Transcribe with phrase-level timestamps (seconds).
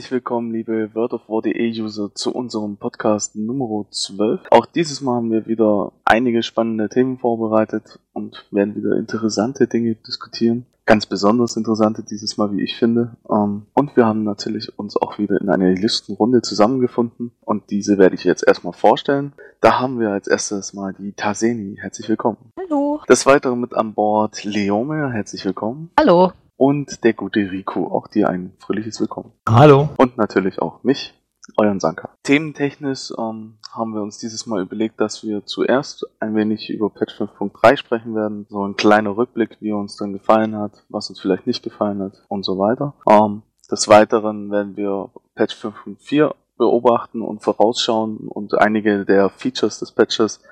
[0.00, 4.40] Herzlich willkommen, liebe WordOfWar.de-User, zu unserem Podcast Nummer 12.
[4.50, 9.96] Auch dieses Mal haben wir wieder einige spannende Themen vorbereitet und werden wieder interessante Dinge
[9.96, 10.64] diskutieren.
[10.86, 13.18] Ganz besonders interessante dieses Mal, wie ich finde.
[13.30, 18.14] Ähm, und wir haben natürlich uns auch wieder in einer Listenrunde zusammengefunden und diese werde
[18.14, 19.34] ich jetzt erstmal vorstellen.
[19.60, 21.76] Da haben wir als erstes mal die Taseni.
[21.78, 22.38] Herzlich willkommen.
[22.58, 23.02] Hallo.
[23.06, 25.12] Des Weiteren mit an Bord Leome.
[25.12, 25.90] Herzlich willkommen.
[25.98, 26.32] Hallo.
[26.60, 27.86] Und der gute Rico.
[27.86, 29.32] Auch dir ein fröhliches Willkommen.
[29.48, 29.88] Hallo.
[29.96, 31.14] Und natürlich auch mich,
[31.56, 32.10] euren Sanka.
[32.22, 37.18] Thementechnisch ähm, haben wir uns dieses Mal überlegt, dass wir zuerst ein wenig über Patch
[37.18, 38.44] 5.3 sprechen werden.
[38.50, 42.22] So ein kleiner Rückblick, wie uns dann gefallen hat, was uns vielleicht nicht gefallen hat
[42.28, 42.92] und so weiter.
[43.08, 49.92] Ähm, des Weiteren werden wir Patch 5.4 beobachten und vorausschauen und einige der Features des
[49.92, 50.42] Patches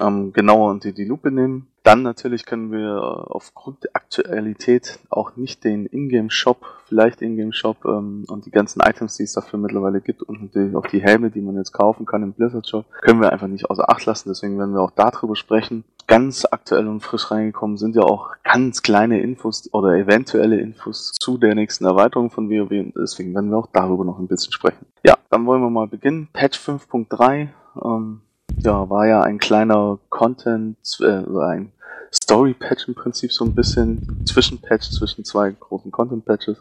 [0.00, 1.66] ähm, genauer unter die Lupe nehmen.
[1.88, 8.26] Dann natürlich können wir äh, aufgrund der Aktualität auch nicht den Ingame-Shop, vielleicht Ingame-Shop ähm,
[8.28, 11.40] und die ganzen Items, die es dafür mittlerweile gibt und natürlich auch die Helme, die
[11.40, 14.28] man jetzt kaufen kann im Blizzard-Shop, können wir einfach nicht außer Acht lassen.
[14.28, 15.84] Deswegen werden wir auch darüber sprechen.
[16.06, 21.38] Ganz aktuell und frisch reingekommen sind ja auch ganz kleine Infos oder eventuelle Infos zu
[21.38, 24.84] der nächsten Erweiterung von WoW und deswegen werden wir auch darüber noch ein bisschen sprechen.
[25.06, 26.28] Ja, dann wollen wir mal beginnen.
[26.34, 27.48] Patch 5.3.
[27.82, 28.20] Ähm,
[28.60, 31.72] ja, war ja ein kleiner Content, äh, ein
[32.12, 36.58] Story-Patch im Prinzip so ein bisschen, Zwischenpatch zwischen zwei großen Content-Patches.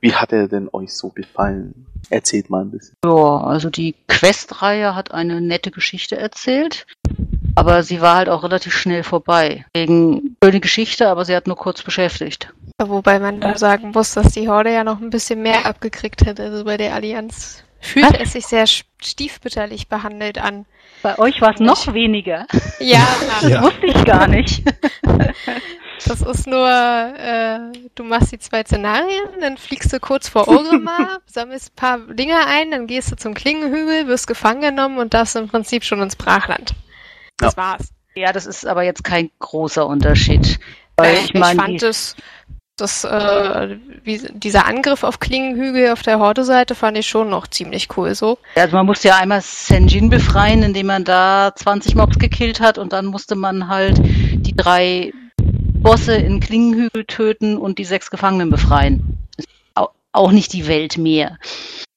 [0.00, 1.86] Wie hat er denn euch so gefallen?
[2.10, 2.94] Erzählt mal ein bisschen.
[3.04, 6.86] Ja, also die Quest-Reihe hat eine nette Geschichte erzählt,
[7.54, 9.64] aber sie war halt auch relativ schnell vorbei.
[9.74, 12.52] Wegen schöne Geschichte, aber sie hat nur kurz beschäftigt.
[12.80, 16.38] Wobei man da sagen muss, dass die Horde ja noch ein bisschen mehr abgekriegt hat.
[16.38, 18.20] Also bei der Allianz fühlte Was?
[18.20, 20.64] es sich sehr stiefbütterlich behandelt an.
[21.02, 22.46] Bei euch war es noch weniger.
[22.80, 23.06] Ja,
[23.40, 23.62] Das Ja.
[23.62, 24.62] wusste ich gar nicht.
[26.06, 27.58] das ist nur, äh,
[27.94, 32.46] du machst die zwei Szenarien, dann fliegst du kurz vor Orgrimmar, sammelst ein paar Dinge
[32.46, 36.16] ein, dann gehst du zum Klingenhügel, wirst gefangen genommen und darfst im Prinzip schon ins
[36.16, 36.74] Brachland.
[37.38, 37.88] Das war's.
[38.14, 40.58] Ja, das ist aber jetzt kein großer Unterschied.
[40.96, 42.16] Weil Äh, ich meine, fand die- es,
[42.80, 47.88] das, äh, wie, dieser Angriff auf Klingenhügel auf der Horde-Seite fand ich schon noch ziemlich
[47.96, 48.38] cool so.
[48.54, 52.92] Also man musste ja einmal Senjin befreien, indem man da 20 Mobs gekillt hat und
[52.92, 59.18] dann musste man halt die drei Bosse in Klingenhügel töten und die sechs Gefangenen befreien.
[60.12, 61.38] Auch nicht die Welt mehr.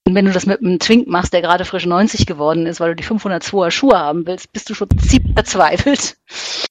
[0.05, 2.89] Und wenn du das mit einem Twink machst, der gerade frisch 90 geworden ist, weil
[2.89, 6.17] du die 502er Schuhe haben willst, bist du schon ziemlich verzweifelt.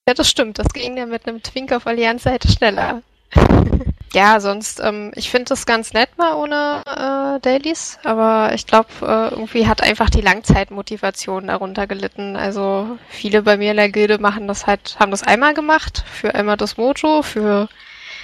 [0.06, 0.58] Ja, das stimmt.
[0.58, 3.02] Das ging ja mit einem Twink auf Allianz-Seite schneller.
[4.12, 8.88] ja, sonst, ähm, ich finde das ganz nett mal ohne äh, Dailies, aber ich glaube,
[9.02, 12.36] äh, irgendwie hat einfach die Langzeitmotivation darunter gelitten.
[12.36, 16.34] Also viele bei mir in der Gilde machen das halt, haben das einmal gemacht, für
[16.34, 17.68] einmal das Mojo, für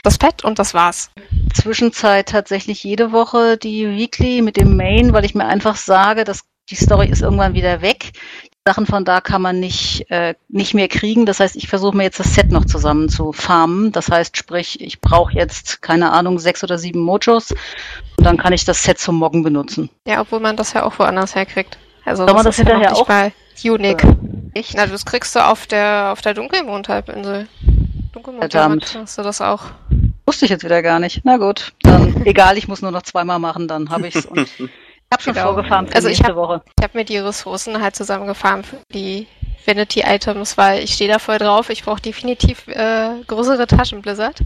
[0.03, 1.11] das Pet und das war's.
[1.55, 6.43] Zwischenzeit tatsächlich jede Woche die Weekly mit dem Main, weil ich mir einfach sage, dass
[6.71, 8.13] die Story ist irgendwann wieder weg.
[8.67, 11.25] Sachen von da kann man nicht, äh, nicht mehr kriegen.
[11.25, 13.93] Das heißt, ich versuche mir jetzt das Set noch zusammen zu farmen.
[13.93, 17.53] Das heißt, sprich, ich brauche jetzt, keine Ahnung, sechs oder sieben Mojos
[18.17, 19.89] und dann kann ich das Set zum Moggen benutzen.
[20.05, 21.79] Ja, obwohl man das ja auch woanders herkriegt.
[22.05, 23.33] Also Soll man das ja hinterher nicht auch- mal
[23.65, 24.03] unique.
[24.55, 24.75] Echt?
[24.75, 27.47] Na, das kriegst du auf der auf der Dunkelmondhalbinsel.
[28.13, 29.63] Dunkelmondhalbinsel hast du das auch.
[30.27, 31.21] Wusste ich jetzt wieder gar nicht.
[31.25, 34.27] Na gut, dann egal, ich muss nur noch zweimal machen, dann habe ich's.
[35.09, 35.47] Ich habe schon Genau.
[35.55, 39.27] vorgefarmt Also ich nächste hab- habe mir die Ressourcen halt zusammengefarmt für die
[39.65, 41.71] Vanity-Items, weil ich stehe da voll drauf.
[41.71, 44.41] Ich brauche definitiv äh, größere Taschen, Blizzard.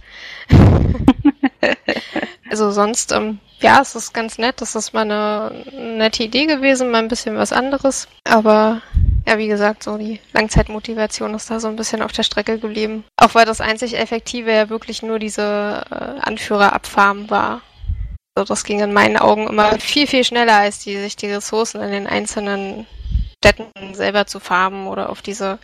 [2.51, 4.61] also sonst, ähm, ja, es ist ganz nett.
[4.61, 8.09] Das ist mal eine nette Idee gewesen, mal ein bisschen was anderes.
[8.25, 8.81] Aber
[9.27, 13.05] ja, wie gesagt, so die Langzeitmotivation ist da so ein bisschen auf der Strecke geblieben.
[13.17, 17.61] Auch weil das einzig Effektive ja wirklich nur diese äh, Anführer abfarmen war.
[18.41, 21.83] Also das ging in meinen Augen immer viel, viel schneller, als die sich die Ressourcen
[21.83, 22.87] in den einzelnen
[23.37, 25.59] Städten selber zu farmen oder auf diese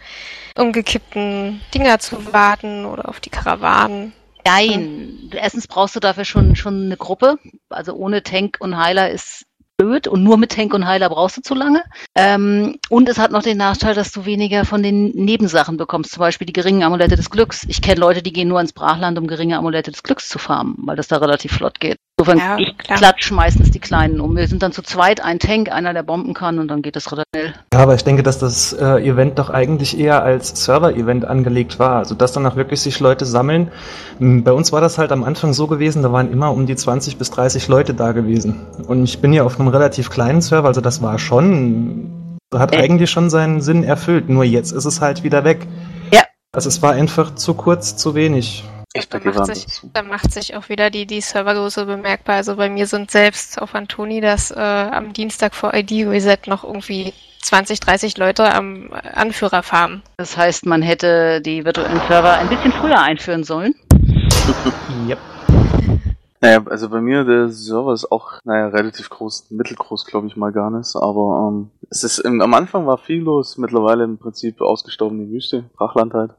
[0.58, 4.12] umgekippten Dinger zu warten oder auf die Karawanen.
[4.44, 7.38] Nein, erstens brauchst du dafür schon, schon eine Gruppe.
[7.70, 9.46] Also ohne Tank und Heiler ist
[9.78, 11.82] blöd und nur mit Tank und Heiler brauchst du zu lange.
[12.14, 16.20] Ähm, und es hat noch den Nachteil, dass du weniger von den Nebensachen bekommst, zum
[16.20, 17.64] Beispiel die geringen Amulette des Glücks.
[17.68, 20.76] Ich kenne Leute, die gehen nur ins Brachland, um geringe Amulette des Glücks zu farmen,
[20.80, 21.96] weil das da relativ flott geht.
[22.18, 22.96] Insofern, Ja, ich klar.
[22.96, 24.36] klatsch meistens die Kleinen um.
[24.36, 27.12] Wir sind dann zu zweit, ein Tank, einer, der bomben kann und dann geht das
[27.12, 27.54] relativ schnell.
[27.74, 31.96] Ja, aber ich denke, dass das äh, Event doch eigentlich eher als Server-Event angelegt war.
[31.96, 33.70] Also, dass dann auch wirklich sich Leute sammeln.
[34.18, 36.74] M, Bei uns war das halt am Anfang so gewesen, da waren immer um die
[36.74, 38.62] 20 bis 30 Leute da gewesen.
[38.88, 42.78] Und ich bin ja auf einem relativ kleinen Server, also das war schon, hat Äh.
[42.78, 44.30] eigentlich schon seinen Sinn erfüllt.
[44.30, 45.66] Nur jetzt ist es halt wieder weg.
[46.14, 46.22] Ja.
[46.54, 48.64] Also, es war einfach zu kurz, zu wenig.
[48.96, 52.36] Echter dann, macht sich, dann macht sich auch wieder die, die Servergröße bemerkbar.
[52.36, 57.12] Also bei mir sind selbst auf Antoni das äh, am Dienstag vor ID-Reset noch irgendwie
[57.42, 60.02] 20, 30 Leute am Anführerfarm.
[60.16, 63.74] Das heißt, man hätte die virtuellen Server ein bisschen früher einführen sollen.
[65.08, 65.18] Yep.
[66.40, 70.52] Naja, also bei mir, der Server ist auch, naja, relativ groß, mittelgroß, glaube ich mal
[70.52, 74.60] gar nicht, aber ähm, es ist, im, am Anfang war viel los, mittlerweile im Prinzip
[74.60, 76.32] ausgestorbene Wüste, Brachland halt.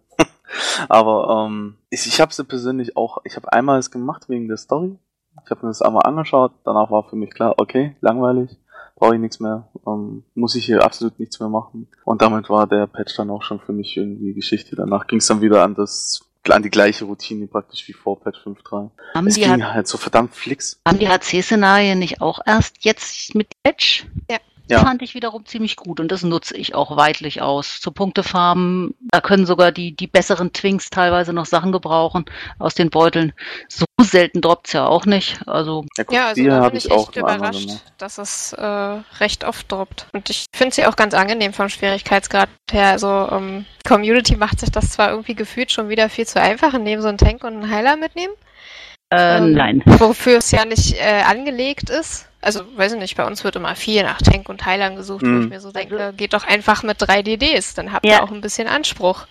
[0.89, 4.57] Aber ähm, ich, ich habe sie persönlich auch, ich habe einmal es gemacht wegen der
[4.57, 4.97] Story,
[5.43, 8.57] ich habe mir das einmal angeschaut, danach war für mich klar, okay, langweilig,
[8.95, 11.87] brauche ich nichts mehr, ähm, muss ich hier absolut nichts mehr machen.
[12.03, 14.75] Und damit war der Patch dann auch schon für mich irgendwie Geschichte.
[14.75, 18.39] Danach ging es dann wieder an das an die gleiche Routine praktisch wie vor Patch
[18.39, 18.89] 5.3.
[19.15, 20.79] Haben Es die, ging H- halt so verdammt flix.
[20.87, 24.07] haben die HC-Szenarien nicht auch erst jetzt mit Patch?
[24.31, 24.37] Ja.
[24.69, 24.79] Ja.
[24.79, 27.79] Fand ich wiederum ziemlich gut und das nutze ich auch weitlich aus.
[27.79, 32.25] Zu Punktefarmen, da können sogar die, die besseren Twinks teilweise noch Sachen gebrauchen
[32.59, 33.33] aus den Beuteln.
[33.69, 35.39] So selten droppt's ja auch nicht.
[35.47, 38.61] Also Ja, gut, Ja, also da bin ich echt überrascht, dass es äh,
[39.19, 40.07] recht oft droppt.
[40.13, 42.87] Und ich finde sie auch ganz angenehm vom Schwierigkeitsgrad her.
[42.91, 47.01] Also ähm, Community macht sich das zwar irgendwie gefühlt schon wieder viel zu einfach, indem
[47.01, 48.33] so einen Tank und einen Heiler mitnehmen,
[49.11, 49.81] äh, Ähm, nein.
[49.85, 52.27] wofür es ja nicht äh, angelegt ist.
[52.47, 55.27] Also, weiß ich nicht, bei uns wird immer viel nach Tank und Heilern gesucht, wo
[55.27, 55.41] Mhm.
[55.41, 58.13] ich mir so denke, geht doch einfach mit drei DDs, dann habt Ja.
[58.19, 59.27] ihr auch ein bisschen Anspruch.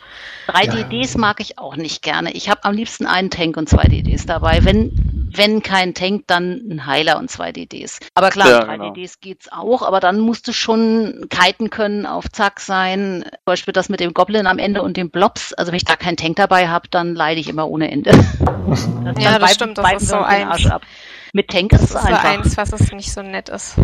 [0.46, 0.72] Drei Ja.
[0.74, 2.30] DDs mag ich auch nicht gerne.
[2.32, 4.66] Ich habe am liebsten einen Tank und zwei DDs dabei.
[4.66, 4.92] Wenn,
[5.34, 8.00] wenn kein Tank, dann ein Heiler und zwei DDs.
[8.14, 8.90] Aber klar, Ja, mit drei genau.
[8.92, 13.22] DDs geht's auch, aber dann musst du schon kiten können, auf Zack sein.
[13.24, 15.54] Zum Beispiel das mit dem Goblin am Ende und den Blobs.
[15.54, 18.10] Also wenn ich da keinen Tank dabei habe, dann leide ich immer ohne Ende.
[18.66, 18.88] Das,
[19.22, 20.50] Ja, das stimmt, das ist so eins.
[20.50, 20.82] Arsch ab.
[21.32, 22.24] Mit Tank ist Das es ist so einfach.
[22.24, 23.74] eins, was es nicht so nett ist.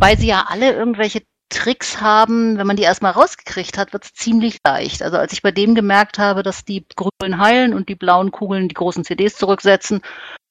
[0.00, 4.58] Weil sie ja alle irgendwelche Tricks haben, wenn man die erstmal rausgekriegt hat, wird's ziemlich
[4.66, 5.02] leicht.
[5.02, 8.68] Also als ich bei dem gemerkt habe, dass die grünen heilen und die blauen Kugeln
[8.68, 10.02] die großen CDs zurücksetzen,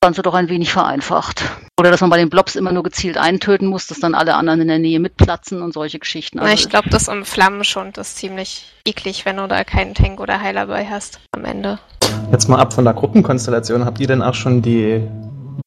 [0.02, 1.44] waren sie doch ein wenig vereinfacht.
[1.80, 4.62] Oder dass man bei den Blobs immer nur gezielt eintöten muss, dass dann alle anderen
[4.62, 6.38] in der Nähe mitplatzen und solche Geschichten.
[6.38, 10.20] Na, Also ich glaube, das im Flammenschund ist ziemlich eklig, wenn du da keinen Tank
[10.20, 11.78] oder Heiler bei hast am Ende.
[12.32, 13.86] Jetzt mal ab von der Gruppenkonstellation.
[13.86, 15.02] Habt ihr denn auch schon die,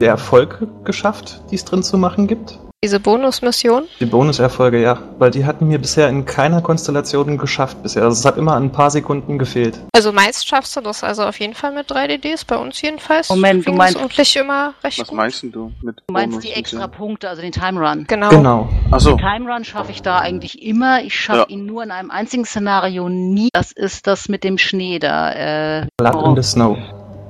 [0.00, 2.58] die Erfolge geschafft, die es drin zu machen gibt?
[2.82, 4.98] Diese Bonusmission, Die Bonuserfolge, ja.
[5.18, 8.04] Weil die hatten mir bisher in keiner Konstellation geschafft bisher.
[8.04, 9.78] Also es hat immer an ein paar Sekunden gefehlt.
[9.94, 13.28] also meist schaffst du das also auf jeden Fall mit 3 DDs, bei uns jedenfalls.
[13.28, 15.16] Moment, du meinst- eigentlich immer recht Was gut.
[15.18, 16.86] meinst denn du mit du meinst Bonus die extra?
[16.86, 18.06] Punkte, also den Time Run.
[18.08, 18.30] Genau.
[18.30, 18.68] Genau.
[18.90, 21.02] Achso, Time Run schaffe ich da eigentlich immer.
[21.02, 21.46] Ich schaffe Ja.
[21.48, 23.50] ihn nur in einem einzigen Szenario nie.
[23.52, 25.80] Das ist das mit dem Schnee da.
[25.82, 26.30] Äh, Blood oh.
[26.30, 26.78] in the Snow.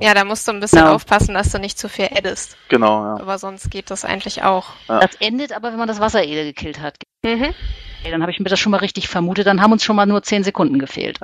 [0.00, 0.94] Ja, da musst du ein bisschen Genau.
[0.94, 2.56] aufpassen, dass du nicht zu viel addest.
[2.69, 3.14] genau, ja.
[3.20, 4.67] Aber sonst geht das eigentlich auch.
[4.88, 6.97] Das endet aber, wenn man das Wasserede gekillt hat.
[7.23, 7.52] Mhm.
[8.00, 9.47] Okay, dann habe ich mir das schon mal richtig vermutet.
[9.47, 11.19] Dann haben uns schon mal nur 10 Sekunden gefehlt.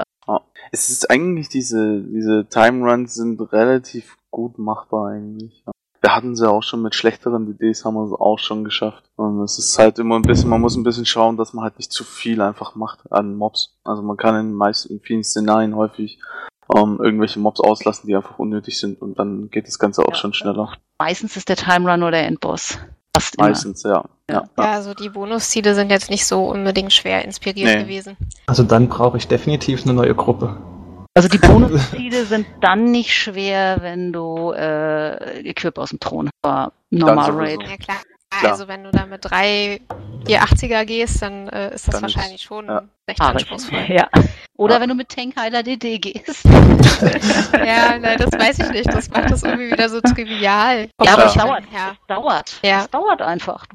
[0.73, 5.63] Es ist eigentlich diese, diese Time Runs sind relativ gut machbar eigentlich.
[5.65, 5.73] Ja.
[6.03, 9.05] Wir hatten sie auch schon mit schlechteren DDs, haben wir es auch schon geschafft.
[9.17, 11.79] Und es ist halt immer ein bisschen, man muss ein bisschen schauen, dass man halt
[11.79, 13.77] nicht zu viel einfach macht an Mobs.
[13.85, 16.19] Also man kann in meisten, in vielen Szenarien häufig
[16.75, 20.15] ähm, irgendwelche Mobs auslassen, die einfach unnötig sind und dann geht das Ganze auch Ja,
[20.15, 20.73] schon schneller.
[20.99, 22.79] Meistens ist der Time Run oder der Endboss.
[23.15, 23.49] Fast immer.
[23.49, 24.05] Meistens, ja.
[24.31, 24.45] ja.
[24.59, 27.83] Ja, also die Bonusziele sind jetzt nicht so unbedingt schwer inspiriert Nee.
[27.85, 28.17] gewesen.
[28.47, 30.57] Also dann brauche ich definitiv eine neue Gruppe.
[31.15, 36.33] Also die Bonusziele sind dann nicht schwer, wenn du äh, Equip aus dem Thron hast.
[36.45, 37.31] Aber Normal.
[37.31, 37.63] Raid.
[37.63, 37.97] Ja klar.
[38.41, 38.53] Klar.
[38.53, 39.81] Also wenn du da mit drei
[40.27, 42.83] 480er gehst, dann äh, ist das Dann ist- wahrscheinlich schon ja.
[43.09, 43.35] recht Haarig.
[43.43, 43.85] anspruchsvoll.
[43.89, 44.09] Ja.
[44.57, 44.81] Oder Ja.
[44.81, 46.45] wenn du mit Tankheiler DD gehst.
[47.53, 48.93] Ja, nein, das weiß ich nicht.
[48.93, 50.89] Das macht das irgendwie wieder so trivial.
[51.03, 51.29] Ja, aber Ja.
[51.29, 51.65] es dauert.
[51.73, 51.91] Ja.
[51.93, 52.61] Es dauert.
[52.63, 52.81] Ja.
[52.81, 53.67] Es dauert einfach.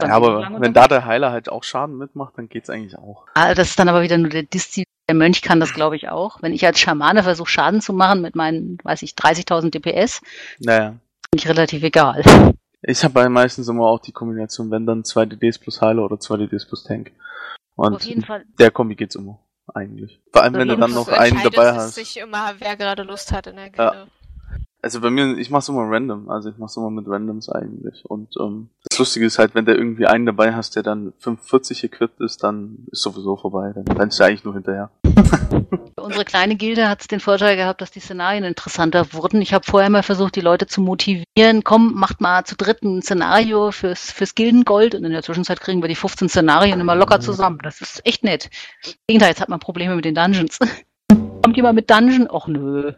[0.00, 3.26] Ja, aber wenn da der Heiler halt auch Schaden mitmacht, dann geht's eigentlich auch.
[3.34, 4.84] Ah, das ist dann aber wieder nur der Diszi.
[5.08, 6.40] Der Mönch kann das, glaube ich, auch.
[6.42, 10.20] Wenn ich als Schamane versuche, Schaden zu machen mit meinen, weiß ich, 30.000 DPS,
[10.60, 10.90] Naja.
[11.30, 12.22] bin ich relativ egal.
[12.82, 16.38] Ich habe meistens immer auch die Kombination, wenn dann zwei DDs plus Heiler oder zwei
[16.38, 17.12] DDs plus Tank.
[17.76, 18.44] Und Auf jeden Fall.
[18.58, 19.40] der Kombi geht's immer,
[19.74, 20.20] eigentlich.
[20.32, 21.94] Vor allem, Auf wenn du dann noch einen dabei es hast.
[21.94, 24.08] sich immer, wer gerade Lust hat in der Gilde.
[24.82, 28.04] Also bei mir, ich mach's immer random, also ich mach's immer mit Randoms eigentlich.
[28.06, 31.84] Und ähm, das Lustige ist halt, wenn du irgendwie einen dabei hast, der dann 45
[31.84, 33.72] equipped ist, dann ist sowieso vorbei.
[33.74, 34.90] Dann rennst du eigentlich nur hinterher.
[35.96, 39.42] Unsere kleine Gilde hat es den Vorteil gehabt, dass die Szenarien interessanter wurden.
[39.42, 43.02] Ich habe vorher mal versucht, die Leute zu motivieren, komm, macht mal zu dritt ein
[43.02, 47.20] Szenario fürs, fürs Gildengold und in der Zwischenzeit kriegen wir die 15 Szenarien immer locker
[47.20, 47.58] zusammen.
[47.62, 48.50] Das ist echt nett.
[48.84, 50.58] Im Gegenteil, jetzt hat man Probleme mit den Dungeons.
[51.42, 52.28] Kommt jemand mit Dungeon?
[52.30, 52.92] Och nö.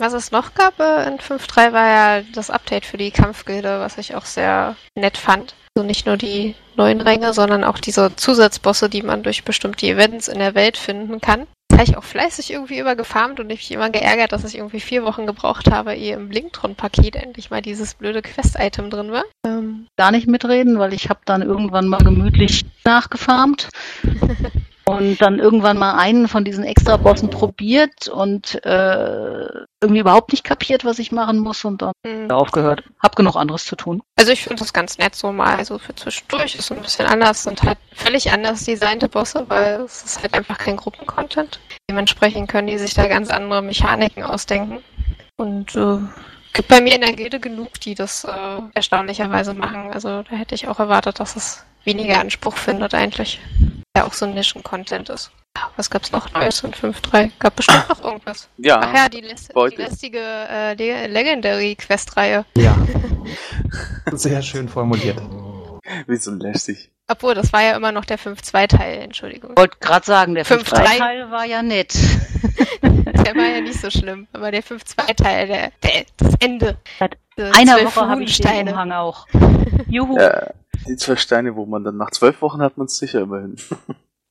[0.00, 3.98] Was es noch gab äh, in 5.3 war ja das Update für die Kampfgilde, was
[3.98, 5.54] ich auch sehr nett fand.
[5.76, 10.28] Also nicht nur die neuen Ränge, sondern auch diese Zusatzbosse, die man durch bestimmte Events
[10.28, 11.46] in der Welt finden kann.
[11.70, 14.80] habe ich auch fleißig irgendwie immer gefarmt und ich mich immer geärgert, dass ich irgendwie
[14.80, 19.24] vier Wochen gebraucht habe, ehe im Blinktron-Paket endlich mal dieses blöde Quest-Item drin war.
[19.46, 19.86] Ähm.
[19.98, 23.68] Gar nicht mitreden, weil ich habe dann irgendwann mal gemütlich nachgefarmt.
[24.90, 29.46] und dann irgendwann mal einen von diesen Extra-Bossen probiert und äh,
[29.80, 32.30] irgendwie überhaupt nicht kapiert, was ich machen muss und dann mhm.
[32.30, 32.82] aufgehört.
[33.02, 34.02] Hab genug anderes zu tun.
[34.18, 37.44] Also ich finde das ganz nett so mal, also für zwischendurch ist ein bisschen anders,
[37.44, 41.60] sind halt völlig anders designte Bosse, weil es ist halt einfach kein Gruppencontent.
[41.90, 44.78] Dementsprechend können die sich da ganz andere Mechaniken ausdenken
[45.36, 45.98] und äh,
[46.52, 49.90] gibt bei mir in der Gilde genug, die das äh, erstaunlicherweise machen.
[49.92, 53.40] Also da hätte ich auch erwartet, dass es weniger Anspruch findet eigentlich.
[53.96, 55.30] Ja, auch so Nischen-Content ist.
[55.76, 57.32] Was gab's noch Neues in 5.3?
[57.38, 58.48] Gab bestimmt noch irgendwas.
[58.56, 58.80] Ja.
[58.82, 62.44] Ach ja, die, läst die lästige äh, Legendary Quest-Reihe.
[62.56, 62.76] Ja.
[64.12, 65.20] Sehr schön formuliert.
[66.06, 66.90] Wie so lästig.
[67.08, 69.50] Obwohl, das war ja immer noch der 5-2-Teil, Entschuldigung.
[69.50, 71.92] Ich wollte gerade sagen, der 5-3-Teil war ja nett.
[72.82, 76.76] der war ja nicht so schlimm, aber der 5-2-Teil, der, der, das Ende.
[77.00, 79.26] Seit einer Woche habe ich den Umhang auch.
[79.88, 80.16] Juhu.
[80.16, 80.50] Ja,
[80.90, 83.56] die zwei Steine, wo man dann nach zwölf Wochen hat man es sicher immerhin.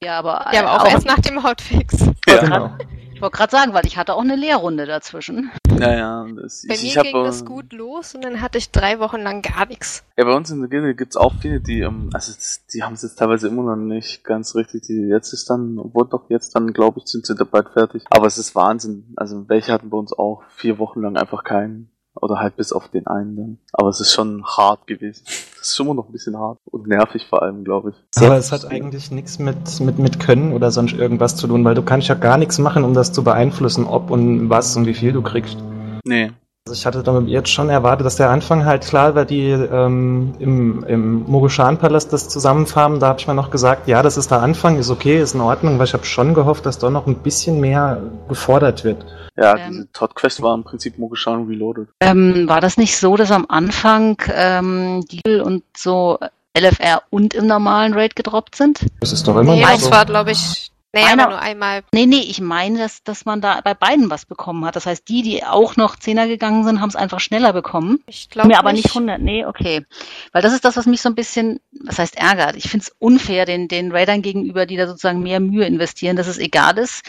[0.01, 1.99] Ja, aber, ja, aber auch, auch erst nach dem Hotfix.
[2.25, 2.71] Ja, genau.
[3.13, 5.51] Ich wollte gerade sagen, weil ich hatte auch eine Lehrrunde dazwischen.
[5.77, 6.25] Ja, ja.
[6.41, 9.01] Das, bei ich, mir ich ging hab, das gut los und dann hatte ich drei
[9.01, 10.05] Wochen lang gar nichts.
[10.15, 12.31] Ja, bei uns in der Gilde gibt es auch viele, die, ähm, also
[12.73, 14.83] die haben es jetzt teilweise immer noch nicht ganz richtig.
[14.83, 18.05] Die jetzt ist dann, obwohl doch jetzt dann, glaube ich, sind sie dabei fertig.
[18.09, 19.11] Aber es ist Wahnsinn.
[19.17, 22.89] Also welche hatten bei uns auch vier Wochen lang einfach keinen oder halt bis auf
[22.89, 23.57] den einen dann.
[23.73, 25.23] Aber es ist schon hart gewesen.
[25.61, 28.23] Es ist immer noch ein bisschen hart und nervig vor allem, glaube ich.
[28.23, 31.75] Aber es hat eigentlich nichts mit, mit, mit Können oder sonst irgendwas zu tun, weil
[31.75, 34.93] du kannst ja gar nichts machen, um das zu beeinflussen, ob und was und wie
[34.93, 35.57] viel du kriegst.
[36.05, 36.31] Nee.
[36.67, 40.35] Also ich hatte damit jetzt schon erwartet, dass der Anfang halt klar war, die ähm,
[40.39, 42.99] im, im Mogushan-Palast das zusammenfarmen.
[42.99, 45.41] Da habe ich mir noch gesagt, ja, das ist der Anfang, ist okay, ist in
[45.41, 49.03] Ordnung, weil ich habe schon gehofft, dass da noch ein bisschen mehr gefordert wird.
[49.35, 51.87] Ja, ähm, diese Todd Quest war im Prinzip Mogushan Reloaded.
[52.01, 56.19] Ähm, war das nicht so, dass am Anfang ähm, Deal und so
[56.57, 58.85] LFR und im normalen Raid gedroppt sind?
[58.99, 59.91] Das ist doch immer nee, so.
[59.91, 61.83] war, glaube ich, Nee, Einer, aber nur einmal.
[61.93, 64.75] Nee, nee, ich meine, dass, dass man da bei beiden was bekommen hat.
[64.75, 68.03] Das heißt, die, die auch noch Zehner gegangen sind, haben es einfach schneller bekommen.
[68.07, 69.21] Ich glaube Mir aber nicht 100.
[69.21, 69.85] Nee, okay.
[70.31, 72.55] Weil das ist das, was mich so ein bisschen, was heißt ärgert.
[72.55, 76.27] Ich finde es unfair den, den Raidern gegenüber, die da sozusagen mehr Mühe investieren, dass
[76.27, 77.03] es egal ist,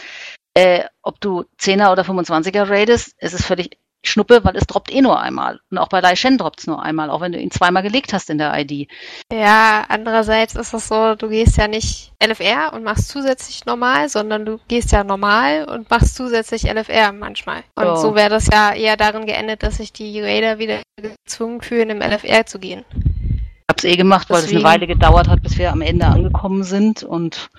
[0.53, 3.15] äh, ob du 10er oder 25er raidest.
[3.17, 5.59] Es ist völlig Schnuppe, weil es droppt eh nur einmal.
[5.69, 8.13] Und auch bei Lai Shen droppt es nur einmal, auch wenn du ihn zweimal gelegt
[8.13, 8.87] hast in der ID.
[9.31, 14.45] Ja, andererseits ist es so, du gehst ja nicht LFR und machst zusätzlich normal, sondern
[14.45, 17.63] du gehst ja normal und machst zusätzlich LFR manchmal.
[17.75, 17.95] Und oh.
[17.95, 22.01] so wäre das ja eher darin geendet, dass sich die Raider wieder gezwungen fühlen, im
[22.01, 22.83] LFR zu gehen.
[22.93, 24.57] Ich hab's eh gemacht, weil Deswegen.
[24.57, 27.49] es eine Weile gedauert hat, bis wir am Ende angekommen sind und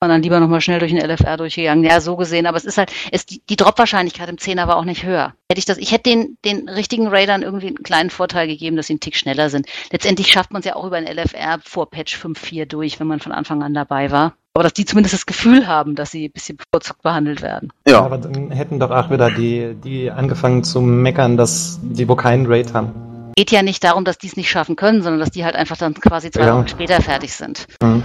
[0.00, 1.84] man dann lieber nochmal schnell durch den LFR durchgegangen.
[1.84, 4.84] Ja, so gesehen, aber es ist halt, es, die, die Drop-Wahrscheinlichkeit im Zehner war auch
[4.84, 5.34] nicht höher.
[5.50, 8.86] Hätte ich das, ich hätte den, den richtigen Raidern irgendwie einen kleinen Vorteil gegeben, dass
[8.86, 9.66] sie einen Tick schneller sind.
[9.90, 13.20] Letztendlich schafft man es ja auch über ein LFR vor Patch 5.4 durch, wenn man
[13.20, 14.34] von Anfang an dabei war.
[14.54, 17.72] Aber dass die zumindest das Gefühl haben, dass sie ein bisschen bevorzugt behandelt werden.
[17.86, 22.16] Ja, aber dann hätten doch auch wieder die, die angefangen zu meckern, dass die wo
[22.16, 22.92] keinen Raid haben
[23.36, 25.76] geht ja nicht darum, dass die es nicht schaffen können, sondern dass die halt einfach
[25.76, 26.56] dann quasi zwei ja.
[26.56, 27.68] Wochen später fertig sind.
[27.80, 28.02] Mhm.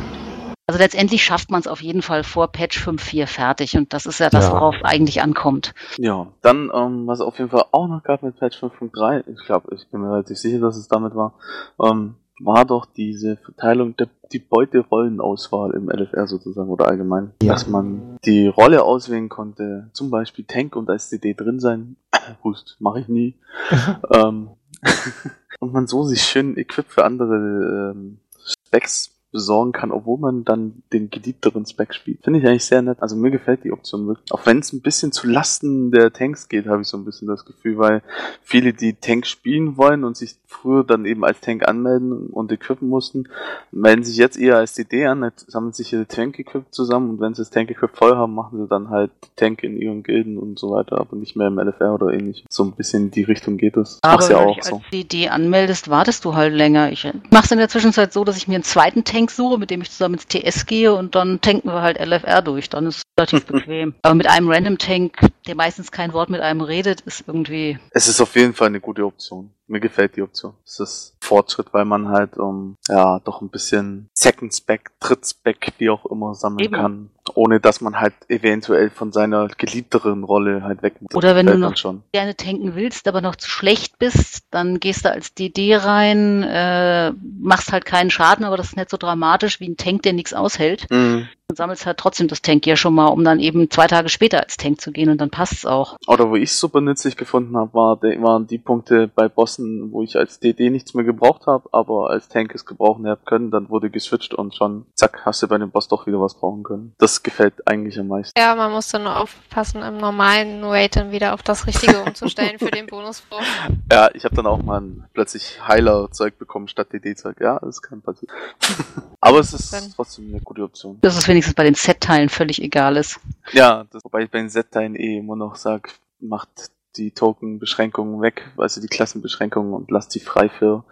[0.74, 4.20] Also letztendlich schafft man es auf jeden Fall vor Patch 5.4 fertig und das ist
[4.20, 4.53] ja das, ja.
[4.53, 5.75] worauf eigentlich ankommt.
[6.00, 9.75] Ja, dann, ähm, was auf jeden Fall auch noch gab mit Patch 5.3, ich glaube,
[9.75, 11.36] ich bin mir relativ sicher, dass es damit war,
[11.80, 17.53] ähm, war doch diese Verteilung der die Beuterollenauswahl im LFR sozusagen oder allgemein, ja.
[17.53, 21.98] dass man die Rolle auswählen konnte, zum Beispiel Tank und STD drin sein,
[22.44, 23.36] Hust, mache ich nie,
[24.12, 24.50] ähm,
[25.60, 30.83] und man so sich schön Equip für andere ähm, Specs besorgen kann, obwohl man dann
[30.93, 32.23] den geliebteren Spec spielt.
[32.23, 33.01] Finde ich eigentlich sehr nett.
[33.01, 34.31] Also mir gefällt die Option wirklich.
[34.31, 37.27] Auch wenn es ein bisschen zu Lasten der Tanks geht, habe ich so ein bisschen
[37.27, 38.01] das Gefühl, weil
[38.41, 42.87] viele, die Tank spielen wollen und sich früher dann eben als Tank anmelden und equippen
[42.87, 43.27] mussten,
[43.71, 47.41] melden sich jetzt eher als DD an, sammeln sich ihre Tank-Equip zusammen und wenn sie
[47.41, 50.99] das Tank-Equip voll haben, machen sie dann halt Tank in ihren Gilden und so weiter,
[50.99, 52.45] aber nicht mehr im LFR oder ähnlich.
[52.49, 53.99] So ein bisschen in die Richtung geht es.
[54.03, 54.75] Aber ja wenn du dich so.
[54.75, 56.91] als DD anmeldest, wartest du halt länger.
[56.91, 59.82] Ich mach's in der Zwischenzeit so, dass ich mir einen zweiten Tank suche, mit dem
[59.82, 62.70] ich zusammen ins TS gehe und dann tanken wir halt LFR durch.
[62.70, 63.96] Dann ist es relativ bequem.
[64.01, 67.77] Aber mit einem Random Tank, der meistens kein Wort mit einem redet, ist irgendwie.
[67.92, 69.51] Es ist auf jeden Fall eine gute Option.
[69.74, 70.53] Mir gefällt die Option.
[70.63, 75.74] Es ist Fortschritt, weil man halt um, ja doch ein bisschen Second Spec, Dritt Spec,
[75.80, 76.75] wie auch immer sammeln Eben.
[76.75, 81.15] kann, ohne dass man halt eventuell von seiner geliebteren Rolle halt weg muss.
[81.15, 82.03] Oder wenn du noch schon.
[82.12, 87.12] gerne tanken willst, aber noch zu schlecht bist, dann gehst du als DD rein, äh,
[87.39, 90.36] machst halt keinen Schaden, aber das ist nicht so dramatisch wie ein Tank, der nichts
[90.36, 90.86] aushält.
[90.92, 91.27] Mhm.
[91.50, 94.57] Dann sammelst halt trotzdem das Tankgear schon mal, um dann eben zwei Tage später als
[94.57, 95.97] Tank zu gehen und dann passt's auch.
[96.07, 100.03] Oder wo ich es super nützlich gefunden habe, war, waren die Punkte bei Bossen, wo
[100.03, 103.69] ich als DD nichts mehr gebraucht habe, aber als Tank es gebrauchen habe können, dann
[103.69, 106.93] wurde geswitcht und schon zack, hast du bei dem Boss doch wieder was brauchen können.
[106.97, 108.39] Das gefällt eigentlich am meisten.
[108.39, 112.71] Ja, man musste nur aufpassen, im normalen Raid dann wieder auf das Richtige umzustellen für
[112.71, 113.43] den Bonuswurf.
[113.91, 117.39] Ja, ich habe dann auch mal ein, plötzlich Heiler-Zeug bekommen statt DD-Zeug.
[117.39, 118.33] Ja, das kann passieren.
[119.19, 119.83] aber es ist dann.
[119.95, 120.97] trotzdem eine gute Option.
[121.01, 123.19] Das ist wenigstens bei den Set-Teilen völlig egal ist.
[123.53, 128.51] Ja, das, wobei ich bei den Set-Teilen eh immer noch sage, macht die Token-Beschränkungen weg,
[128.55, 130.83] also die Klassenbeschränkungen und lasst sie frei für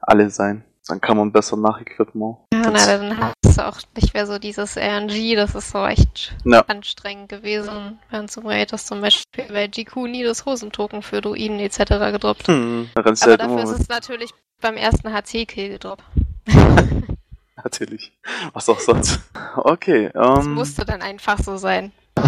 [0.00, 0.64] alle sein.
[0.86, 2.46] Dann kann man besser nachequippen auch.
[2.52, 6.36] Ja, na, dann hast du auch nicht mehr so dieses RNG, das ist so echt
[6.44, 6.60] ja.
[6.68, 11.58] anstrengend gewesen, während zum Raid das zum Beispiel bei GQ nie das Hosentoken für Druiden
[11.58, 11.78] etc.
[12.12, 12.46] gedroppt.
[12.46, 14.30] Hm, Aber halt dafür ist es natürlich
[14.60, 16.04] beim ersten HC-Kill gedroppt.
[17.64, 18.12] Natürlich.
[18.52, 19.20] Was auch sonst.
[19.56, 20.06] Okay.
[20.06, 21.92] Ähm, das musste dann einfach so sein.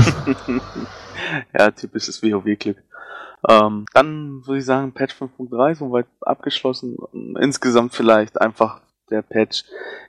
[1.59, 2.83] ja, typisches WoW-Glück.
[3.49, 6.97] Ähm, dann würde ich sagen, Patch 5.3 soweit abgeschlossen.
[7.41, 9.65] Insgesamt vielleicht einfach der Patch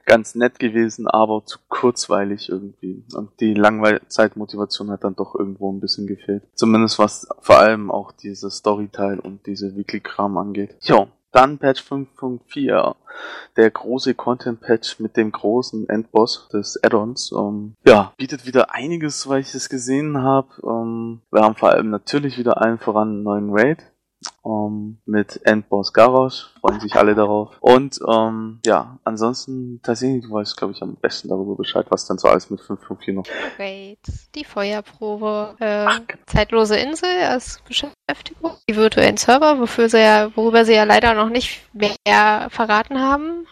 [0.06, 3.04] ganz nett gewesen, aber zu kurzweilig irgendwie.
[3.14, 6.44] Und die Langzeitmotivation hat dann doch irgendwo ein bisschen gefehlt.
[6.56, 10.76] Zumindest was vor allem auch diese Storyteil und diese Weekly-Kram angeht.
[10.82, 12.96] Ja, dann Patch 5.4,
[13.58, 17.34] der große Content-Patch mit dem großen Endboss des Add-ons.
[17.38, 20.50] Ähm, ja, bietet wieder einiges, weil ich es gesehen habe.
[20.64, 23.93] Ähm, wir haben vor allem natürlich wieder allen voran einen neuen Raid
[24.46, 26.54] ähm, mit Endboss Garrosh.
[26.60, 27.58] Freuen sich alle darauf.
[27.60, 32.18] Und ähm, ja, ansonsten, tatsächlich, du weißt, glaube ich, am besten darüber Bescheid, was dann
[32.18, 33.26] so alles mit 5.4 noch.
[33.58, 34.00] Great.
[34.36, 36.24] Die Feuerprobe, äh, Ach, genau.
[36.26, 41.30] zeitlose Insel als Beschäftigung, die virtuellen Server, wofür sie ja, worüber sie ja leider noch
[41.30, 43.48] nicht mehr verraten haben.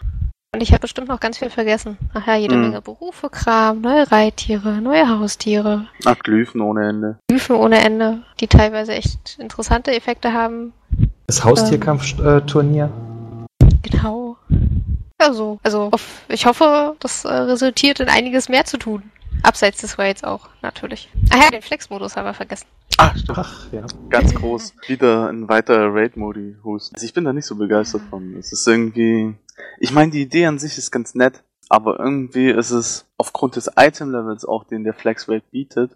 [0.54, 1.96] Und ich habe bestimmt noch ganz viel vergessen.
[2.12, 2.60] Ach ja, jede hm.
[2.60, 5.88] Menge Berufe, Kram, neue Reittiere, neue Haustiere.
[6.04, 7.18] Ach, Glyphen ohne Ende.
[7.28, 10.74] Glyphen ohne Ende, die teilweise echt interessante Effekte haben.
[11.26, 12.90] Das Haustierkampfturnier.
[13.82, 14.36] genau.
[15.20, 15.58] Ja, so.
[15.62, 15.90] Also,
[16.28, 19.04] ich hoffe, das äh, resultiert in einiges mehr zu tun.
[19.42, 21.08] Abseits des Raids auch, natürlich.
[21.30, 22.66] Ach ja, den Flex-Modus haben wir vergessen.
[22.98, 23.38] Ach, stimmt.
[23.38, 23.86] Ach, ja.
[24.10, 24.74] Ganz groß.
[24.86, 26.92] Wieder ein weiterer Raid-Modi-Host.
[26.94, 28.36] Also ich bin da nicht so begeistert von.
[28.36, 29.34] Es ist irgendwie,
[29.78, 33.70] ich meine, die Idee an sich ist ganz nett, aber irgendwie ist es aufgrund des
[33.76, 35.92] Item-Levels auch, den der Flex Raid bietet,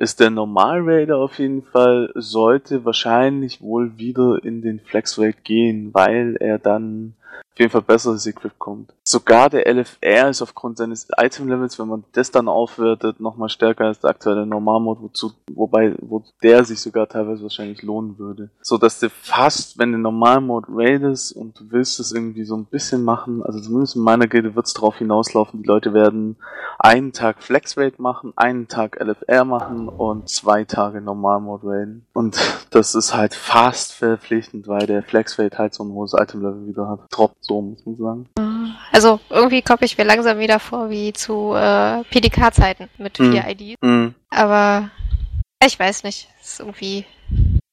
[0.00, 5.44] ist der Normal Raider auf jeden Fall, sollte wahrscheinlich wohl wieder in den Flex Raid
[5.44, 7.12] gehen, weil er dann
[7.52, 8.94] auf jeden Fall besseres Equip kommt.
[9.02, 14.00] Sogar der LFR ist aufgrund seines Item-Levels, wenn man das dann aufwertet, nochmal stärker als
[14.00, 18.50] der aktuelle Normalmod, wozu, wobei, wo der sich sogar teilweise wahrscheinlich lohnen würde.
[18.62, 22.66] So dass du fast, wenn du Normalmod raidest und du willst es irgendwie so ein
[22.66, 26.36] bisschen machen, also zumindest in meiner Gilde wird es darauf hinauslaufen, die Leute werden
[26.78, 32.06] einen Tag Flex Raid machen, einen Tag LFR machen und zwei Tage Normalmod raiden.
[32.14, 32.38] Und
[32.70, 36.88] das ist halt fast verpflichtend, weil der Flex Raid halt so ein hohes Item-Level wieder
[36.88, 37.00] hat.
[37.20, 38.76] Droppt so, muss man sagen.
[38.92, 43.32] Also irgendwie komme ich mir langsam wieder vor wie zu äh, PDK-Zeiten mit hm.
[43.32, 43.76] vier IDs.
[43.82, 44.14] Mhm.
[44.30, 44.90] Aber
[45.62, 46.28] ich weiß nicht.
[46.40, 47.04] ist irgendwie.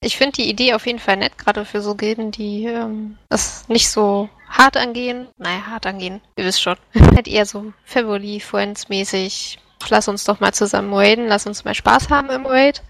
[0.01, 3.69] Ich finde die Idee auf jeden Fall nett, gerade für so Gilden, die ähm, das
[3.69, 5.27] nicht so hart angehen.
[5.37, 6.75] Naja, hart angehen, ihr wisst schon.
[7.15, 9.59] halt eher so Family Friends mäßig.
[9.89, 12.83] Lass uns doch mal zusammen raiden, lass uns mal Spaß haben im Raid.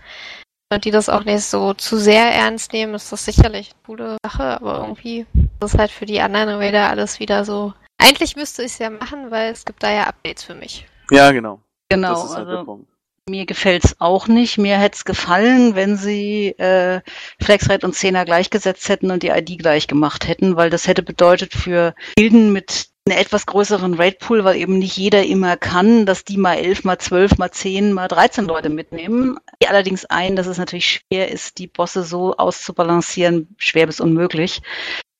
[0.73, 4.17] Und die das auch nicht so zu sehr ernst nehmen, ist das sicherlich eine coole
[4.23, 5.25] Sache, aber irgendwie
[5.63, 7.73] ist halt für die anderen Raider alles wieder so.
[7.97, 10.85] Eigentlich müsste ich es ja machen, weil es gibt da ja Updates für mich.
[11.11, 11.59] Ja, genau.
[11.89, 12.85] Genau, halt also
[13.29, 14.57] mir gefällt's auch nicht.
[14.57, 17.01] Mir hätte es gefallen, wenn sie äh,
[17.41, 21.53] Flexrate und Zehner gleichgesetzt hätten und die ID gleich gemacht hätten, weil das hätte bedeutet
[21.53, 26.37] für Gilden mit einen etwas größeren Raidpool, weil eben nicht jeder immer kann, dass die
[26.37, 29.37] mal elf, mal zwölf, mal zehn, mal dreizehn Leute mitnehmen.
[29.61, 34.61] Die allerdings ein, dass es natürlich schwer ist, die Bosse so auszubalancieren, schwer bis unmöglich,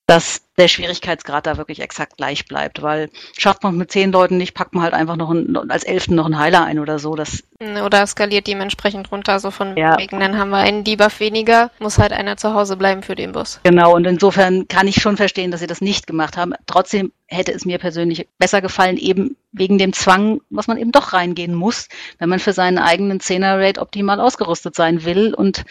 [0.07, 4.53] dass der Schwierigkeitsgrad da wirklich exakt gleich bleibt, weil schafft man mit zehn Leuten nicht,
[4.53, 7.13] packt man halt einfach noch ein, als Elften noch einen Heiler ein oder so.
[7.13, 9.97] Das oder skaliert dementsprechend runter, so von ja.
[9.97, 13.33] wegen, dann haben wir einen Debuff weniger, muss halt einer zu Hause bleiben für den
[13.33, 13.59] Boss.
[13.63, 16.53] Genau, und insofern kann ich schon verstehen, dass sie das nicht gemacht haben.
[16.67, 21.11] Trotzdem hätte es mir persönlich besser gefallen, eben wegen dem Zwang, was man eben doch
[21.11, 25.33] reingehen muss, wenn man für seinen eigenen Zehner-Rate optimal ausgerüstet sein will.
[25.33, 25.65] Und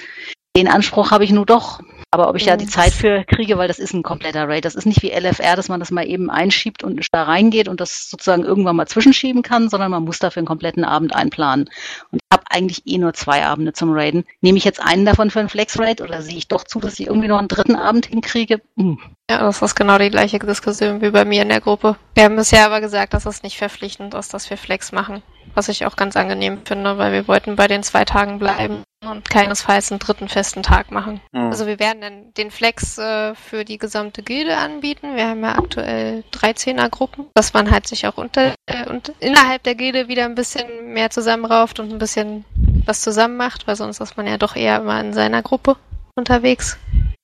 [0.57, 1.81] den Anspruch habe ich nur doch.
[2.10, 4.64] Aber ob ich da die Zeit für kriege, weil das ist ein kompletter Raid.
[4.64, 7.80] Das ist nicht wie LFR, dass man das mal eben einschiebt und da reingeht und
[7.80, 11.68] das sozusagen irgendwann mal zwischenschieben kann, sondern man muss dafür einen kompletten Abend einplanen.
[12.10, 14.24] Und ich habe eigentlich eh nur zwei Abende zum Raiden.
[14.40, 17.08] Nehme ich jetzt einen davon für einen Flex-Raid oder sehe ich doch zu, dass ich
[17.08, 18.62] irgendwie noch einen dritten Abend hinkriege?
[18.76, 18.98] Hm.
[19.28, 21.96] Ja, das ist genau die gleiche Diskussion wie bei mir in der Gruppe.
[22.14, 25.22] Wir haben bisher aber gesagt, dass es nicht verpflichtend ist, dass wir Flex machen.
[25.56, 29.28] Was ich auch ganz angenehm finde, weil wir wollten bei den zwei Tagen bleiben und
[29.28, 31.20] keinesfalls einen dritten festen Tag machen.
[31.32, 31.50] Mhm.
[31.50, 35.16] Also wir werden dann den Flex äh, für die gesamte Gilde anbieten.
[35.16, 39.62] Wir haben ja aktuell 13er Gruppen, dass man halt sich auch unter äh, und innerhalb
[39.62, 42.44] der Gilde wieder ein bisschen mehr zusammenrauft und ein bisschen
[42.84, 45.76] was zusammen macht, weil sonst ist man ja doch eher immer in seiner Gruppe
[46.14, 46.78] unterwegs,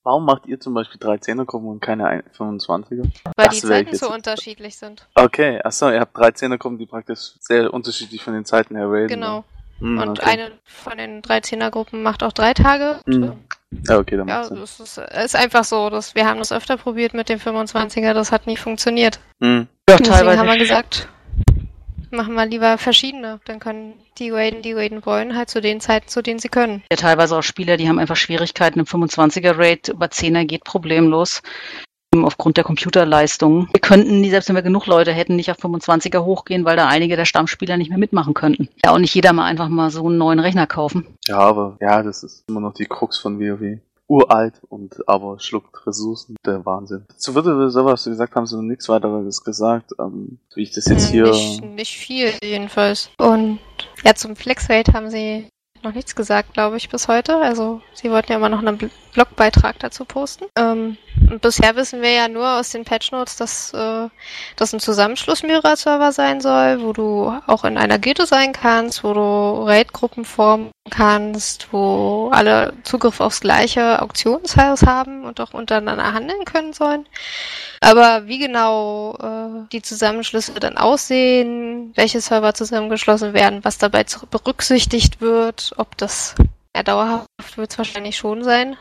[0.04, 3.04] Warum macht ihr zum Beispiel 13er-Gruppen und keine ein- 25er?
[3.36, 5.06] weil Das die Zeiten jetzt- so unterschiedlich sind.
[5.14, 9.08] Okay, achso, ihr habt 13er-Gruppen, die praktisch sehr unterschiedlich von den Zeiten her raiden.
[9.08, 9.44] Genau.
[9.78, 10.30] Hm, Und okay.
[10.30, 12.98] eine von den 13er Gruppen macht auch drei Tage.
[13.06, 13.32] Mhm.
[13.88, 14.58] Ja, okay, dann Ja, macht's Sinn.
[14.62, 18.12] es ist, es ist einfach so, dass wir haben das öfter probiert mit dem 25er,
[18.12, 19.18] das hat nie funktioniert.
[19.40, 19.66] Hm.
[19.88, 20.38] Ja, Deswegen teilweise.
[20.40, 21.08] haben wir gesagt,
[22.12, 23.40] machen wir lieber verschiedene.
[23.44, 26.83] Dann können die raiden, die raiden wollen, halt zu den Zeiten, zu denen sie können.
[26.90, 28.79] ja teilweise auch Spieler, die haben einfach Schwierigkeiten.
[28.79, 31.42] Im 25er Raid über 10er geht problemlos.
[32.14, 33.68] eben Aufgrund der Computerleistung.
[33.72, 36.87] Wir könnten, nie, selbst wenn wir genug Leute hätten, nicht auf 25er hochgehen, weil da
[36.88, 38.68] einige der Stammspieler nicht mehr mitmachen könnten.
[38.85, 41.07] Ja, auch nicht jeder mal einfach mal so einen neuen Rechner kaufen.
[41.27, 43.79] Ja, aber ja, das ist immer noch die Krux von WoW.
[44.12, 46.37] Uralt und aber schluckt Ressourcen.
[46.44, 47.07] Der Wahnsinn.
[47.16, 49.92] Zu Virtual Server hast du gesagt, haben sie noch nichts weiteres gesagt.
[49.98, 51.31] Ähm, wie ich das jetzt Hm, hier.
[51.31, 53.11] Nicht, nicht viel jedenfalls.
[53.18, 53.59] Und
[54.05, 55.48] ja, zum Flexrate haben sie
[55.83, 57.37] noch nichts gesagt, glaube ich, bis heute.
[57.38, 60.44] Also sie wollten ja immer noch einen Bl- Blogbeitrag dazu posten.
[60.57, 60.96] Ähm,
[61.29, 64.09] und bisher wissen wir ja nur aus den Patchnotes, dass äh,
[64.57, 69.03] das ein Zusammenschluss mehrerer Server sein soll, wo du auch in einer Gilde sein kannst,
[69.03, 69.20] wo du
[69.66, 76.72] Raid-Gruppen formen kannst, wo alle Zugriff aufs gleiche Auktionshaus haben und auch untereinander handeln können
[76.72, 77.06] sollen.
[77.80, 85.20] Aber wie genau äh, die Zusammenschlüsse dann aussehen, welche Server zusammengeschlossen werden, was dabei berücksichtigt
[85.20, 86.34] wird, ob das
[86.74, 88.76] ja, dauerhaft wird es wahrscheinlich schon sein.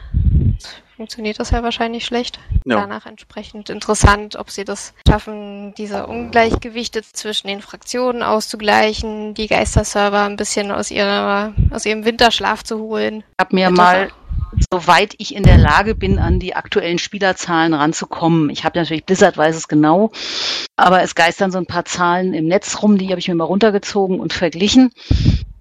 [1.01, 2.37] Funktioniert das ja wahrscheinlich schlecht.
[2.63, 2.75] Ja.
[2.75, 10.25] Danach entsprechend interessant, ob sie das schaffen, diese Ungleichgewichte zwischen den Fraktionen auszugleichen, die Geisterserver
[10.25, 13.23] ein bisschen aus ihrer aus ihrem Winterschlaf zu holen.
[13.31, 14.11] Ich habe mir mal,
[14.71, 18.51] soweit ich in der Lage bin, an die aktuellen Spielerzahlen ranzukommen.
[18.51, 20.11] Ich habe natürlich, Blizzard weiß es genau,
[20.75, 23.45] aber es geistern so ein paar Zahlen im Netz rum, die habe ich mir mal
[23.45, 24.91] runtergezogen und verglichen.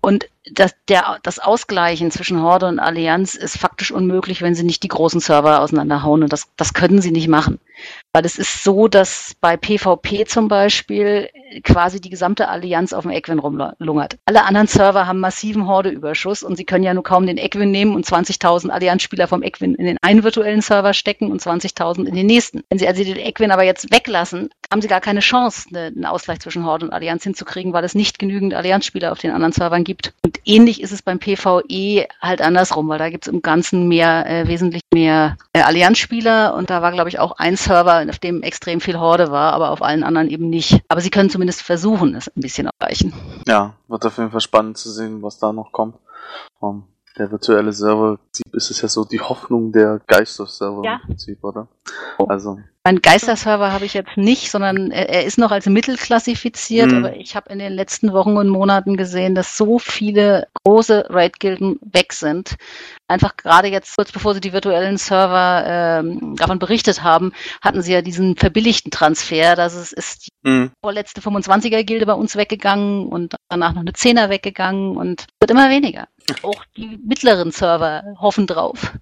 [0.03, 4.83] Und das, der, das Ausgleichen zwischen Horde und Allianz ist faktisch unmöglich, wenn sie nicht
[4.83, 6.23] die großen Server auseinanderhauen.
[6.23, 7.59] Und das, das können sie nicht machen.
[8.13, 11.29] Weil es ist so, dass bei PvP zum Beispiel
[11.63, 14.19] quasi die gesamte Allianz auf dem Equin rumlungert.
[14.25, 17.95] Alle anderen Server haben massiven Horde-Überschuss und sie können ja nur kaum den Equin nehmen
[17.95, 22.27] und 20.000 Allianz-Spieler vom Equin in den einen virtuellen Server stecken und 20.000 in den
[22.27, 22.63] nächsten.
[22.69, 26.05] Wenn sie also den Equin aber jetzt weglassen, haben sie gar keine Chance, eine- einen
[26.07, 29.85] Ausgleich zwischen Horde und Allianz hinzukriegen, weil es nicht genügend Allianz-Spieler auf den anderen Servern
[29.85, 30.13] gibt.
[30.31, 34.27] Und ähnlich ist es beim PvE halt andersrum, weil da gibt es im Ganzen mehr,
[34.31, 38.45] äh, wesentlich mehr äh, Allianz-Spieler und da war, glaube ich, auch ein Server, auf dem
[38.45, 40.83] extrem viel Horde war, aber auf allen anderen eben nicht.
[40.87, 43.13] Aber sie können zumindest versuchen, es ein bisschen erreichen.
[43.49, 45.97] Ja, wird auf jeden Fall spannend zu sehen, was da noch kommt.
[46.61, 46.85] Um,
[47.19, 51.01] der virtuelle Server, im Prinzip ist es ja so die Hoffnung der Geisterserver Ja.
[51.03, 51.67] im Prinzip, oder?
[52.19, 52.25] Oh.
[52.27, 56.91] Also, Mein Geisterserver habe ich jetzt nicht, sondern er, er ist noch als Mittel klassifiziert,
[56.91, 57.05] Mhm.
[57.05, 61.79] aber ich habe in den letzten Wochen und Monaten gesehen, dass so viele große Raid-Gilden
[61.83, 62.57] weg sind.
[63.07, 67.93] Einfach gerade jetzt, kurz bevor sie die virtuellen Server ähm, davon berichtet haben, hatten sie
[67.93, 73.35] ja diesen verbilligten Transfer, dass es ist die hm, vorletzte 25er-Gilde bei uns weggegangen und
[73.51, 76.07] danach noch eine 10er weggegangen und wird immer weniger.
[76.43, 78.93] Auch die mittleren Server hoffen drauf.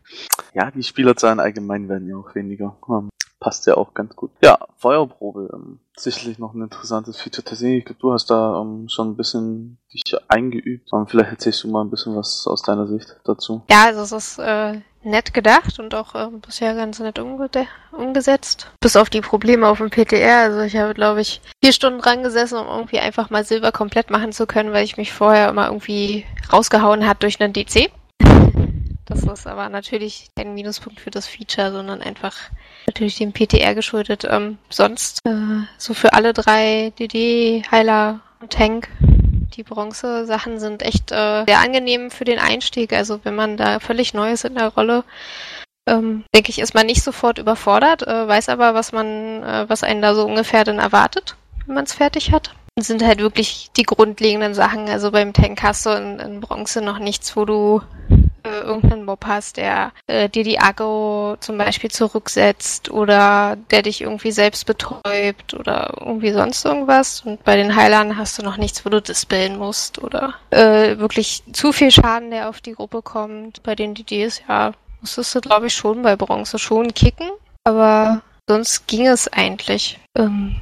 [0.54, 2.77] ja, die Spielerzahlen allgemein werden ja auch weniger.
[2.88, 3.08] Ähm,
[3.40, 4.30] passt ja auch ganz gut.
[4.42, 5.50] Ja, Feuerprobe.
[5.52, 7.78] Ähm, sicherlich noch ein interessantes Feature tatsächlich.
[7.78, 10.90] Ich glaube, du hast da ähm, schon ein bisschen dich eingeübt.
[10.92, 13.62] Ähm, vielleicht erzählst du mal ein bisschen was aus deiner Sicht dazu.
[13.70, 18.70] Ja, also es ist äh, nett gedacht und auch äh, bisher ganz nett umgede- umgesetzt.
[18.80, 20.38] Bis auf die Probleme auf dem PTR.
[20.38, 24.10] Also ich habe, glaube ich, vier Stunden dran gesessen, um irgendwie einfach mal Silber komplett
[24.10, 27.90] machen zu können, weil ich mich vorher immer irgendwie rausgehauen hat durch einen DC.
[29.08, 32.36] Das ist aber natürlich kein Minuspunkt für das Feature, sondern einfach
[32.86, 34.26] natürlich dem PTR geschuldet.
[34.28, 38.88] Ähm, sonst äh, so für alle drei DD, Heiler und Tank
[39.56, 42.92] die Bronze-Sachen sind echt äh, sehr angenehm für den Einstieg.
[42.92, 45.04] Also wenn man da völlig neu ist in der Rolle,
[45.88, 49.82] ähm, denke ich, ist man nicht sofort überfordert, äh, weiß aber, was man, äh, was
[49.82, 52.54] einen da so ungefähr dann erwartet, wenn man es fertig hat.
[52.78, 54.88] Sind halt wirklich die grundlegenden Sachen.
[54.88, 57.82] Also beim Tank hast du in, in Bronze noch nichts, wo du
[58.48, 64.00] äh, irgendeinen Mob hast, der äh, dir die Agro zum Beispiel zurücksetzt oder der dich
[64.00, 67.22] irgendwie selbst betäubt oder irgendwie sonst irgendwas.
[67.22, 71.42] Und bei den Heilern hast du noch nichts, wo du dispeln musst oder äh, wirklich
[71.52, 73.62] zu viel Schaden, der auf die Gruppe kommt.
[73.62, 77.30] Bei den DDs, ja, musstest du, glaube ich, schon bei Bronze schon kicken,
[77.64, 79.98] aber sonst ging es eigentlich.
[80.16, 80.56] Ähm,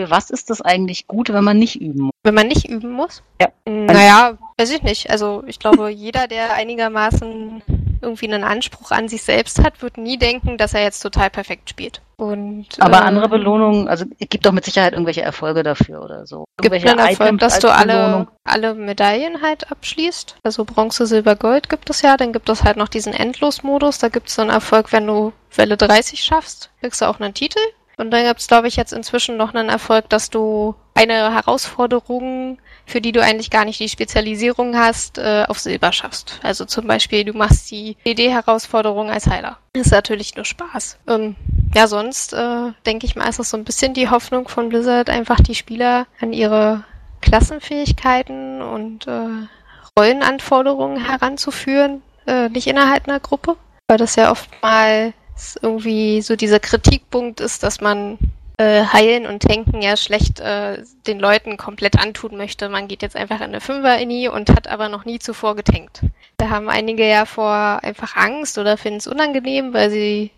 [0.00, 2.12] Für was ist das eigentlich gut, wenn man nicht üben muss?
[2.22, 3.22] Wenn man nicht üben muss?
[3.38, 3.48] Ja.
[3.66, 5.10] Naja, weiß ich nicht.
[5.10, 7.62] Also ich glaube, jeder, der einigermaßen
[8.00, 11.68] irgendwie einen Anspruch an sich selbst hat, wird nie denken, dass er jetzt total perfekt
[11.68, 12.00] spielt.
[12.16, 16.26] Und, Aber äh, andere Belohnungen, also es gibt doch mit Sicherheit irgendwelche Erfolge dafür oder
[16.26, 16.46] so.
[16.62, 18.28] gibt einen Erfolg, dass du alle, Belohnung.
[18.44, 20.36] alle Medaillen halt abschließt.
[20.42, 22.16] Also Bronze, Silber, Gold gibt es ja.
[22.16, 23.98] Dann gibt es halt noch diesen Endlosmodus.
[23.98, 27.34] Da gibt es so einen Erfolg, wenn du Welle 30 schaffst, kriegst du auch einen
[27.34, 27.60] Titel.
[27.96, 32.58] Und dann gibt es, glaube ich, jetzt inzwischen noch einen Erfolg, dass du eine Herausforderung,
[32.86, 36.40] für die du eigentlich gar nicht die Spezialisierung hast, äh, auf Silber schaffst.
[36.42, 39.58] Also zum Beispiel, du machst die DD-Herausforderung als Heiler.
[39.72, 40.98] Das ist natürlich nur Spaß.
[41.06, 41.36] Ähm,
[41.74, 45.08] ja, sonst äh, denke ich mal, ist das so ein bisschen die Hoffnung von Blizzard,
[45.08, 46.84] einfach die Spieler an ihre
[47.20, 49.46] Klassenfähigkeiten und äh,
[49.98, 53.56] Rollenanforderungen heranzuführen, äh, nicht innerhalb einer Gruppe,
[53.88, 54.30] weil das ja
[55.40, 58.18] oftmals irgendwie so dieser Kritikpunkt ist, dass man
[58.58, 62.68] äh, heilen und tanken ja schlecht äh, den Leuten komplett antun möchte.
[62.68, 66.02] Man geht jetzt einfach in eine Fünfer-Inni und hat aber noch nie zuvor getankt.
[66.36, 70.30] Da haben einige ja vor einfach Angst oder finden es unangenehm, weil sie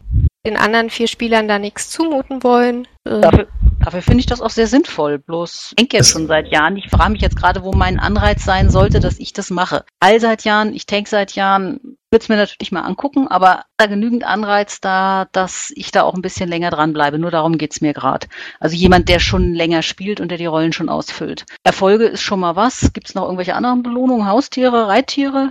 [0.44, 2.86] den anderen vier Spielern da nichts zumuten wollen.
[3.04, 3.46] Äh, Dafür,
[3.84, 5.18] dafür finde ich das auch sehr sinnvoll.
[5.18, 6.76] Bloß ich denke jetzt Es- schon seit Jahren.
[6.76, 9.84] Ich frage mich jetzt gerade, wo mein Anreiz sein sollte, dass ich das mache.
[10.00, 13.86] All seit Jahren, ich tank seit Jahren, würde es mir natürlich mal angucken, aber da
[13.86, 17.18] genügend Anreiz da, dass ich da auch ein bisschen länger dranbleibe.
[17.18, 18.26] Nur darum geht's mir gerade.
[18.60, 21.44] Also jemand, der schon länger spielt und der die Rollen schon ausfüllt.
[21.64, 22.92] Erfolge ist schon mal was.
[22.92, 24.26] Gibt es noch irgendwelche anderen Belohnungen?
[24.26, 25.50] Haustiere, Reittiere?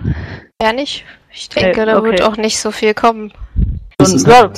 [0.62, 1.04] ja nicht.
[1.32, 2.10] Ich denke, Okay, da okay.
[2.10, 3.32] wird auch nicht so viel kommen.
[3.98, 4.50] Das ist ja.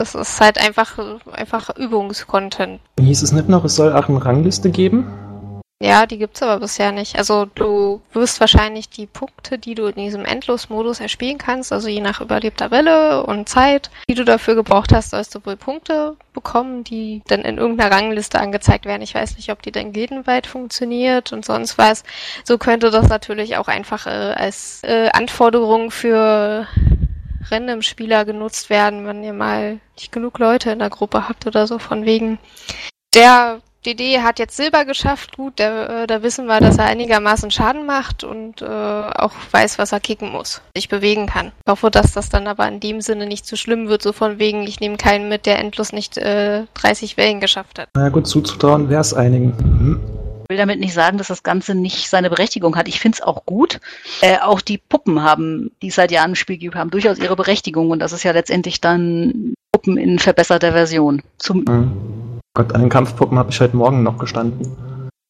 [0.00, 0.96] Das ist halt einfach,
[1.32, 2.80] einfach Übungscontent.
[3.00, 5.12] hieß es nicht noch, es soll auch eine Rangliste geben?
[5.82, 7.18] Ja, die gibt's aber bisher nicht.
[7.18, 12.00] Also du wirst wahrscheinlich die Punkte, die du in diesem Endlosmodus erspielen kannst, also je
[12.00, 16.84] nach überlebter Welle und Zeit, die du dafür gebraucht hast, sollst du wohl Punkte bekommen,
[16.84, 19.02] die dann in irgendeiner Rangliste angezeigt werden.
[19.02, 22.04] Ich weiß nicht, ob die dann gildenweit funktioniert und sonst was.
[22.44, 26.68] So könnte das natürlich auch einfach äh, als äh, Anforderung für
[27.50, 31.78] Random-Spieler genutzt werden, wenn ihr mal nicht genug Leute in der Gruppe habt oder so,
[31.78, 32.38] von wegen
[33.14, 37.50] der DD hat jetzt Silber geschafft, gut, der, äh, da wissen wir, dass er einigermaßen
[37.50, 41.52] Schaden macht und äh, auch weiß, was er kicken muss, sich bewegen kann.
[41.64, 44.38] Ich hoffe, dass das dann aber in dem Sinne nicht zu schlimm wird, so von
[44.38, 47.88] wegen, ich nehme keinen mit, der endlos nicht äh, 30 Wellen geschafft hat.
[47.94, 49.56] Na gut, zuzutrauen wäre es einigen.
[49.58, 50.17] Hm.
[50.50, 52.88] Ich will damit nicht sagen, dass das Ganze nicht seine Berechtigung hat.
[52.88, 53.80] Ich finde es auch gut.
[54.22, 57.36] Äh, auch die Puppen haben, die es seit Jahren im Spiel gibt, haben durchaus ihre
[57.36, 57.90] Berechtigung.
[57.90, 61.20] Und das ist ja letztendlich dann Puppen in verbesserter Version.
[61.36, 61.92] Zum Hm.
[62.54, 64.74] Gott, an den Kampfpuppen habe ich heute Morgen noch gestanden.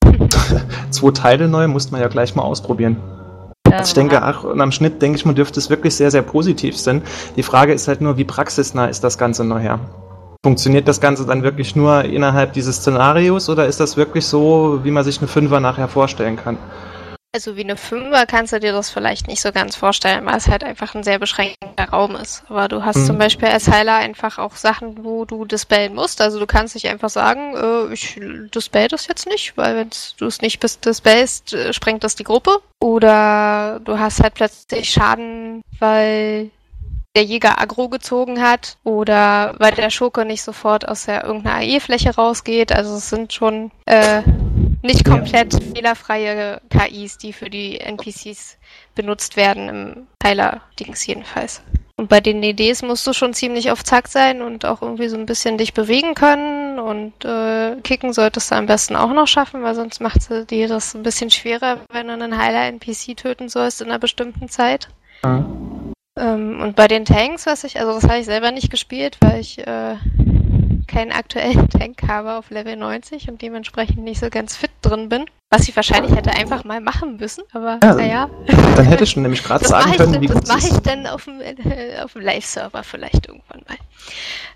[0.91, 2.97] Zwei Teile neu, musste man ja gleich mal ausprobieren.
[3.65, 6.23] Also ich denke, ach, und am Schnitt denke ich, man dürfte es wirklich sehr, sehr
[6.23, 7.03] positiv sein.
[7.35, 9.81] Die Frage ist halt nur, wie praxisnah ist das Ganze nachher?
[10.49, 14.91] Funktioniert das Ganze dann wirklich nur innerhalb dieses Szenarios oder ist das wirklich so, wie
[14.91, 16.57] man sich eine Fünfer nachher vorstellen kann?
[17.35, 20.49] Also wie eine Fünfer kannst du dir das vielleicht nicht so ganz vorstellen, weil es
[20.49, 22.45] halt einfach ein sehr beschränkter Raum ist.
[22.49, 23.05] Aber du hast Mhm.
[23.05, 26.23] zum Beispiel als Heiler einfach auch Sachen, wo du dispellen musst.
[26.23, 28.19] Also du kannst nicht einfach sagen, äh, ich
[28.55, 32.25] dispel das jetzt nicht, weil wenn du es nicht bis dispellst, äh, sprengt das die
[32.25, 32.61] Gruppe.
[32.81, 36.49] Oder du hast halt plötzlich Schaden, weil
[37.17, 42.15] der Jäger Agro gezogen hat oder weil der Schurke nicht sofort aus der irgendeiner AE-Fläche
[42.15, 42.73] rausgeht.
[42.73, 44.23] Also es sind schon äh,
[44.83, 48.59] nicht komplett fehlerfreie KIs, die für die NPCs
[48.95, 51.63] benutzt werden, im Heiler-Dings jedenfalls.
[51.97, 55.17] Und bei den EDs musst du schon ziemlich auf Zack sein und auch irgendwie so
[55.17, 59.65] ein bisschen dich bewegen können und äh, kicken solltest du am besten auch noch schaffen,
[59.65, 63.81] weil sonst macht sie dir das ein bisschen schwerer, wenn du einen Heiler-NPC töten sollst
[63.81, 64.89] in einer bestimmten Zeit.
[65.25, 65.45] Ja.
[66.19, 69.41] Ähm, und bei den Tanks, was ich, also das habe ich selber nicht gespielt, weil
[69.41, 69.97] ich äh,
[70.87, 75.27] keinen aktuellen Tank habe auf Level 90 und dementsprechend nicht so ganz fit drin bin.
[75.51, 78.31] Was ich wahrscheinlich hätte einfach mal machen müssen, aber Ja, naja.
[78.77, 81.07] Dann hätte ich schon nämlich gerade sagen können, dann- wie das gut mache ich dann
[81.07, 83.77] auf dem, äh, auf dem Live-Server vielleicht irgendwann mal.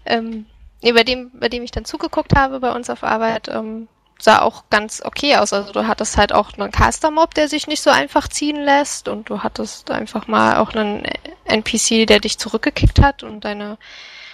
[0.05, 0.47] Ähm,
[0.83, 3.89] nee, bei dem, bei dem ich dann zugeguckt habe bei uns auf Arbeit, ähm,
[4.23, 5.53] sah auch ganz okay aus.
[5.53, 9.29] Also du hattest halt auch einen Caster-Mob, der sich nicht so einfach ziehen lässt und
[9.29, 11.03] du hattest einfach mal auch einen
[11.45, 13.79] NPC, der dich zurückgekickt hat und deine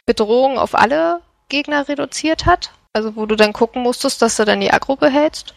[0.05, 2.71] Bedrohung auf alle Gegner reduziert hat.
[2.93, 5.55] Also wo du dann gucken musstest, dass du dann die Aggro behältst.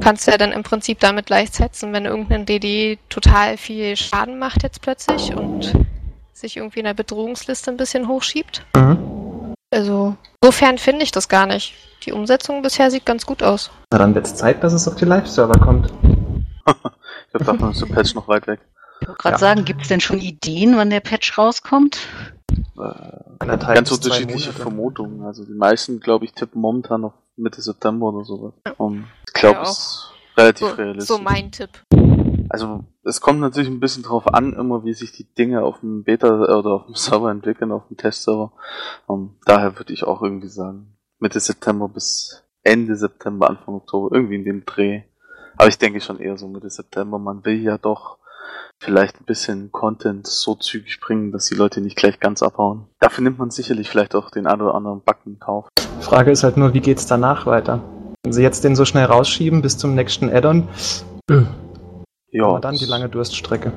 [0.00, 4.82] Kannst ja dann im Prinzip damit gleichsetzen, wenn irgendein DD total viel Schaden macht jetzt
[4.82, 5.72] plötzlich und
[6.32, 8.64] sich irgendwie in der Bedrohungsliste ein bisschen hochschiebt.
[8.76, 9.25] Mhm.
[9.70, 11.74] Also insofern finde ich das gar nicht.
[12.04, 13.70] Die Umsetzung bisher sieht ganz gut aus.
[13.90, 15.92] Na, dann wird es Zeit, dass es auf die Live-Server kommt.
[17.28, 18.60] Ich hab gedacht, dann ist der Patch noch weit weg.
[19.00, 19.38] Ich wollte gerade Ja.
[19.38, 21.98] sagen, gibt es denn schon Ideen, wann der Patch rauskommt?
[22.78, 24.52] Äh, ganz unterschiedliche.
[24.52, 25.22] Vermutungen.
[25.24, 28.54] Also die meisten, glaube ich, tippen momentan auf Mitte September oder sowas.
[28.78, 31.08] Um, ich glaube, Ja, es ist relativ So, realistisch.
[31.16, 31.70] so mein Tipp.
[32.48, 36.04] Also es kommt natürlich ein bisschen drauf an, immer wie sich die Dinge auf dem
[36.04, 38.52] Beta oder auf dem Server entwickeln, auf dem Testserver.
[39.06, 44.36] Um, daher würde ich auch irgendwie sagen, Mitte September bis Ende September, Anfang Oktober, irgendwie
[44.36, 45.02] in dem Dreh.
[45.56, 47.18] Aber ich denke schon eher so Mitte September.
[47.18, 48.18] Man will ja doch
[48.78, 52.86] vielleicht ein bisschen Content so zügig bringen, dass die Leute nicht gleich ganz abhauen.
[53.00, 55.68] Dafür nimmt man sicherlich vielleicht auch den einen oder anderen Bug in Kauf.
[56.00, 57.82] Frage ist halt nur, wie geht's danach weiter?
[58.22, 60.68] Wenn sie jetzt den so schnell rausschieben bis zum nächsten Add-on,
[61.30, 61.42] äh,
[62.30, 63.72] Ja, aber dann die lange Durststrecke.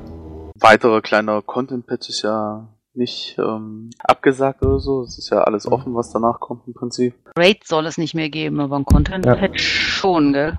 [0.58, 5.02] weiterer kleiner Content-Patch ist ja nicht ähm, abgesagt oder so.
[5.02, 5.72] Es ist ja alles Mhm.
[5.72, 7.14] offen, was danach kommt im Prinzip.
[7.38, 10.58] Raid soll es nicht mehr geben, aber ein Content-Patch schon, gell?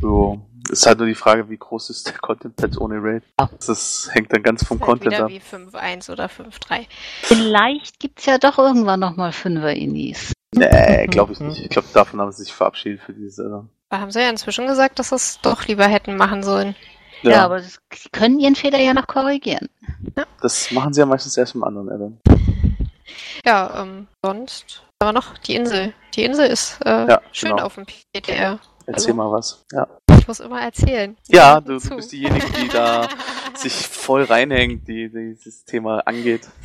[0.00, 0.40] So.
[0.70, 3.22] Ist halt nur die Frage, wie groß ist der Content-Patch ohne Raid.
[3.38, 3.48] Ja.
[3.66, 5.30] Das hängt dann ganz vom halt Content wieder ab.
[5.30, 6.86] wie 5.1 oder 5.3.
[7.22, 10.32] Vielleicht gibt's ja doch irgendwann nochmal Fünfer-Inis.
[10.56, 11.48] Nee, glaube ich Mhm.
[11.48, 11.60] nicht.
[11.60, 13.68] Ich glaube, davon haben sie sich verabschiedet für diese Saison.
[13.90, 16.74] Da haben sie ja inzwischen gesagt, dass sie es doch lieber hätten machen sollen.
[17.32, 19.68] Ja, aber das, sie können ihren Fehler ja noch korrigieren.
[20.40, 22.20] das machen sie ja meistens erst im anderen Addon.
[23.44, 25.92] Ja, ähm, sonst aber noch die Insel.
[26.14, 27.64] Die Insel ist äh, Ja, schön genau.
[27.64, 28.58] auf dem PTR.
[28.86, 29.62] Erzähl Also- mal was.
[29.72, 29.86] Ja,
[30.24, 31.18] Ich muss immer erzählen.
[31.28, 33.06] ja du, du bist diejenige, die da
[33.54, 36.48] sich voll reinhängt, die, die dieses Thema angeht.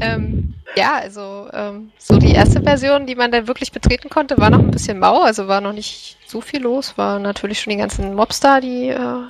[0.00, 4.50] Ähm, ja, also ähm, so die erste Version, die man dann wirklich betreten konnte, war
[4.50, 7.76] noch ein bisschen mau, also war noch nicht so viel los, war natürlich schon die
[7.76, 9.28] ganzen Mobs da, die äh,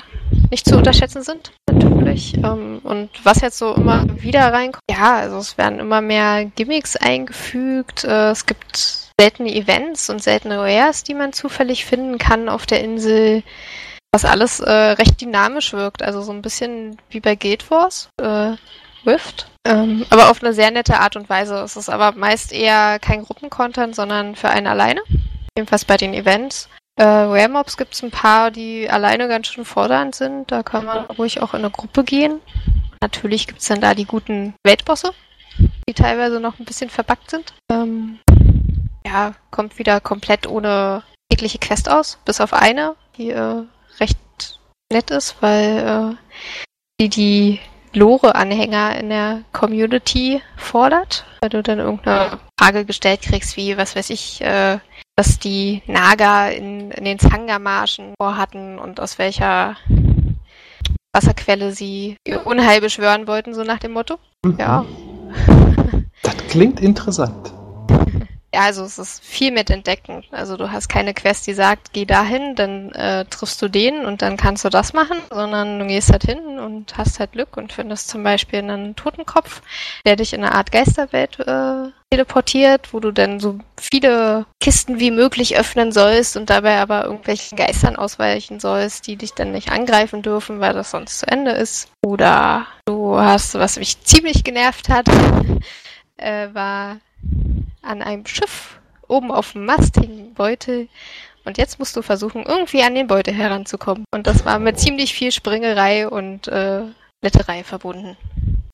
[0.51, 2.38] nicht zu unterschätzen sind, natürlich.
[2.38, 6.97] Ähm, und was jetzt so immer wieder reinkommt, ja, also es werden immer mehr Gimmicks
[6.97, 12.66] eingefügt, äh, es gibt seltene Events und seltene Rares, die man zufällig finden kann auf
[12.66, 13.42] der Insel,
[14.12, 18.09] was alles äh, recht dynamisch wirkt, also so ein bisschen wie bei Guild Wars.
[18.20, 18.57] Äh,
[19.07, 19.48] Rift.
[19.64, 21.55] Ähm, aber auf eine sehr nette Art und Weise.
[21.57, 25.00] Es ist aber meist eher kein Gruppencontent, sondern für einen alleine.
[25.57, 26.68] Jedenfalls bei den Events.
[26.98, 30.50] Äh, Rare Mobs gibt es ein paar, die alleine ganz schön fordernd sind.
[30.50, 32.40] Da kann man ruhig auch in eine Gruppe gehen.
[33.00, 35.12] Natürlich gibt es dann da die guten Weltbosse,
[35.88, 37.55] die teilweise noch ein bisschen verbuggt sind.
[37.70, 38.18] Ähm,
[39.07, 43.62] ja, kommt wieder komplett ohne jegliche Quest aus, bis auf eine, die äh,
[44.01, 44.19] recht
[44.92, 46.35] nett ist, weil äh,
[47.01, 47.61] die die
[47.92, 54.11] Lore-Anhänger in der Community fordert, weil du dann irgendeine Frage gestellt kriegst, wie, was weiß
[54.11, 54.79] ich, äh,
[55.16, 59.77] was die Naga in, in den Zanga-Marschen vorhatten und aus welcher
[61.14, 64.19] Wasserquelle sie ihr Unheil beschwören wollten, so nach dem Motto.
[64.45, 64.57] Mhm.
[64.59, 64.85] Ja.
[66.23, 67.56] Das klingt interessant.
[68.57, 70.25] Ja, also es ist viel mit Entdecken.
[70.31, 74.23] Also du hast keine Quest, die sagt, geh dahin, dann äh, triffst du den und
[74.23, 77.75] dann kannst du das machen, sondern du gehst halt hin und hast halt Glück und
[77.75, 79.61] findest zum Beispiel einen Totenkopf,
[80.07, 85.11] der dich in eine Art Geisterwelt äh, teleportiert, wo du dann so viele Kisten wie
[85.11, 90.23] möglich öffnen sollst und dabei aber irgendwelchen Geistern ausweichen sollst, die dich dann nicht angreifen
[90.23, 91.90] dürfen, weil das sonst zu Ende ist.
[92.03, 95.07] Oder du hast, was mich ziemlich genervt hat,
[96.16, 96.97] äh, war
[97.87, 100.88] an einem Schiff oben auf dem Mast hingen Beute.
[101.44, 104.05] Und jetzt musst du versuchen, irgendwie an den Beute heranzukommen.
[104.12, 106.83] Und das war mit ziemlich viel Springerei und äh,
[107.22, 108.16] Letterei verbunden.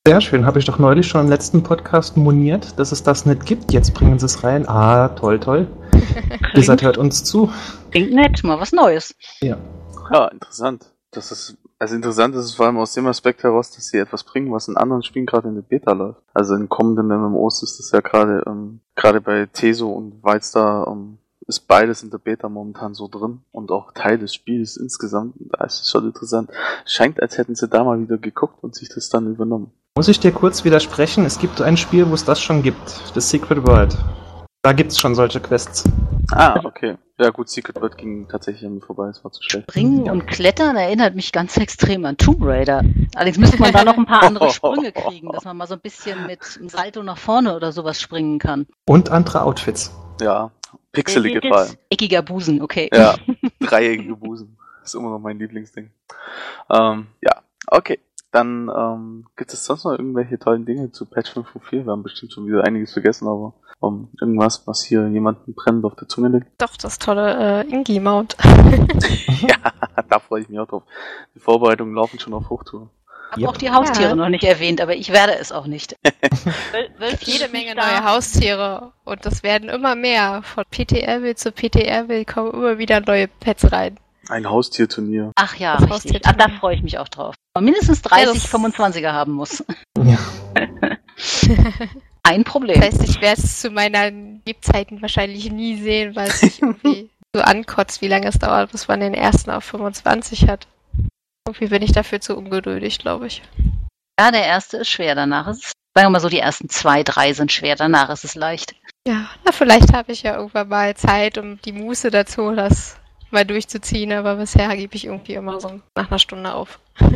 [0.05, 3.45] Sehr schön, habe ich doch neulich schon im letzten Podcast moniert, dass es das nicht
[3.45, 3.71] gibt.
[3.71, 4.67] Jetzt bringen sie es rein.
[4.67, 5.67] Ah, toll, toll.
[6.53, 7.49] Blizzard hört uns zu.
[7.91, 9.15] Klingt nett, mal was Neues.
[9.41, 9.57] Ja.
[10.11, 10.85] Ja, interessant.
[11.11, 14.23] Das ist, also interessant ist es vor allem aus dem Aspekt heraus, dass sie etwas
[14.23, 16.21] bringen, was in anderen Spielen gerade in der Beta läuft.
[16.33, 21.17] Also in kommenden MMOs ist das ja gerade, ähm, gerade bei Teso und Wildstar, ähm,
[21.45, 25.35] ist beides in der Beta momentan so drin und auch Teil des Spiels insgesamt.
[25.37, 26.49] Da ist es schon interessant.
[26.85, 29.73] Scheint, als hätten sie da mal wieder geguckt und sich das dann übernommen.
[29.97, 31.25] Muss ich dir kurz widersprechen?
[31.25, 33.01] Es gibt ein Spiel, wo es das schon gibt.
[33.13, 33.97] Das Secret World.
[34.65, 35.83] Da gibt's schon solche Quests.
[36.31, 36.95] Ah, okay.
[37.19, 39.69] Ja gut, Secret World ging tatsächlich an mir vorbei, es war zu schlecht.
[39.69, 42.81] Springen und Klettern erinnert mich ganz extrem an Tomb Raider.
[43.13, 45.81] Allerdings müsste man da noch ein paar andere Sprünge kriegen, dass man mal so ein
[45.81, 48.65] bisschen mit einem Salto nach vorne oder sowas springen kann.
[48.85, 49.93] Und andere Outfits.
[50.21, 50.51] Ja,
[50.93, 51.73] pixelige allem.
[51.89, 52.89] Eckiger Busen, okay.
[52.93, 53.17] Ja,
[53.59, 54.57] dreieckige Busen.
[54.81, 55.91] Ist immer noch mein Lieblingsding.
[56.71, 57.99] Ähm, ja, okay.
[58.31, 61.85] Dann ähm, gibt es sonst noch irgendwelche tollen Dinge zu Patch 5.4?
[61.85, 63.53] Wir haben bestimmt schon wieder einiges vergessen, aber
[63.83, 66.47] um, irgendwas, was hier jemanden brennend auf der Zunge liegt.
[66.61, 68.37] Doch, das tolle äh, Ingi-Mount.
[69.41, 69.57] ja,
[70.09, 70.83] da freue ich mich auch drauf.
[71.35, 72.89] Die Vorbereitungen laufen schon auf Hochtour.
[73.35, 74.15] Ich habe auch die Haustiere Ja.
[74.15, 75.95] noch nicht erwähnt, aber ich werde es auch nicht.
[76.71, 78.93] Wöl- Wölfchen Jede Menge neue Haustiere.
[79.05, 80.43] Und das werden immer mehr.
[80.43, 83.99] Von PTR-Will zu PTR-Will kommen immer wieder neue Pets rein.
[84.29, 85.31] Ein Haustierturnier.
[85.35, 85.77] Ach ja.
[85.89, 87.33] Haustier- Ah, da freue ich mich auch drauf.
[87.55, 89.63] Man mindestens 30 Ja, das- 25er haben muss.
[89.97, 90.17] Ja.
[92.23, 92.79] Ein Problem.
[92.79, 97.09] Das heißt, ich werde es zu meinen Lebzeiten wahrscheinlich nie sehen, weil es sich irgendwie
[97.35, 100.67] so ankotzt, wie lange es dauert, bis man den ersten auf 25 hat.
[101.45, 103.41] Irgendwie bin ich dafür zu ungeduldig, glaube ich.
[104.19, 107.03] Ja, der erste ist schwer, danach ist es, sagen wir mal so, die ersten zwei,
[107.03, 108.75] drei sind schwer, danach ist es leicht.
[109.05, 112.95] Ja, na, vielleicht habe ich ja irgendwann mal Zeit um die Muße dazu, das
[113.31, 116.79] mal durchzuziehen, aber bisher gebe ich irgendwie immer so nach einer Stunde auf.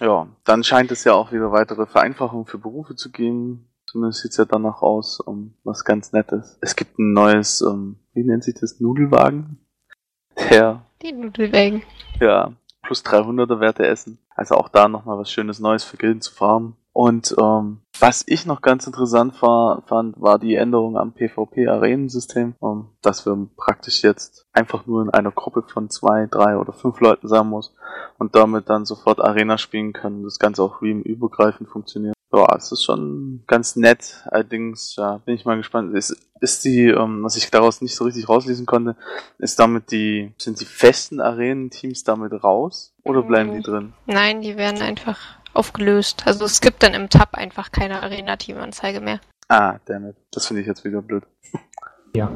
[0.00, 3.69] Ja, dann scheint es ja auch wieder weitere Vereinfachungen für Berufe zu geben.
[3.90, 6.58] Zumindest sieht's ja danach aus, um, was ganz nett ist.
[6.60, 9.58] Es gibt ein neues, um, wie nennt sich das, Nudelwagen?
[10.48, 11.82] Der, Die Nudelwägen.
[12.20, 12.52] ja,
[12.84, 14.18] plus 300er Werte essen.
[14.36, 16.76] Also auch da nochmal was Schönes Neues für Grillen zu farmen.
[16.92, 22.90] Und ähm, was ich noch ganz interessant war, fand, war die Änderung am PvP-Arenensystem, ähm,
[23.02, 27.26] dass wir praktisch jetzt einfach nur in einer Gruppe von zwei, drei oder fünf Leuten
[27.26, 27.74] sein muss
[28.18, 32.14] und damit dann sofort Arena spielen kann und das Ganze auch Realm-übergreifend funktioniert.
[32.32, 34.22] Ja, es ist schon ganz nett.
[34.30, 35.94] Allerdings, ja, bin ich mal gespannt.
[35.96, 38.96] Ist, ist die, ähm, was ich daraus nicht so richtig rauslesen konnte,
[39.38, 43.94] ist damit die, sind die festen Arenenteams damit raus oder bleiben die drin?
[44.06, 45.18] Nein, die werden einfach
[45.54, 46.22] aufgelöst.
[46.26, 49.20] Also es gibt dann im Tab einfach keine Arena-Team-Anzeige mehr.
[49.48, 50.14] Ah, damit.
[50.30, 51.24] Das finde ich jetzt wieder blöd.
[52.12, 52.28] Ja.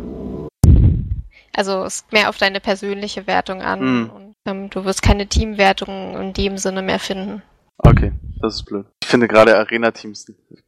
[1.52, 4.10] Also es ist mehr auf deine persönliche Wertung an Hm.
[4.10, 7.42] und ähm, du wirst keine Teamwertung in dem Sinne mehr finden.
[7.78, 8.86] Okay, das ist blöd.
[9.04, 10.26] Ich finde gerade Arena-Teams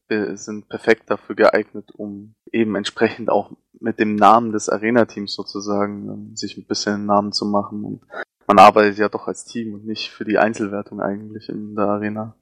[0.09, 6.37] sind, perfekt dafür geeignet, um eben entsprechend auch mit dem Namen des Arena-Teams sozusagen ähm,
[6.37, 7.83] sich ein bisschen einen Namen zu machen.
[7.83, 8.03] Und
[8.47, 12.37] man arbeitet ja doch als Team und nicht für die Einzelwertung eigentlich in der Arena.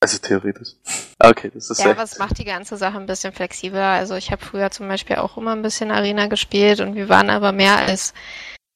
[0.00, 0.70] Also theoretisch.
[1.18, 1.94] Okay, das ist Ja, echt.
[1.96, 3.88] aber es macht die ganze Sache ein bisschen flexibler.
[3.88, 7.28] Also ich habe früher zum Beispiel auch immer ein bisschen Arena gespielt und wir waren
[7.28, 8.14] aber mehr als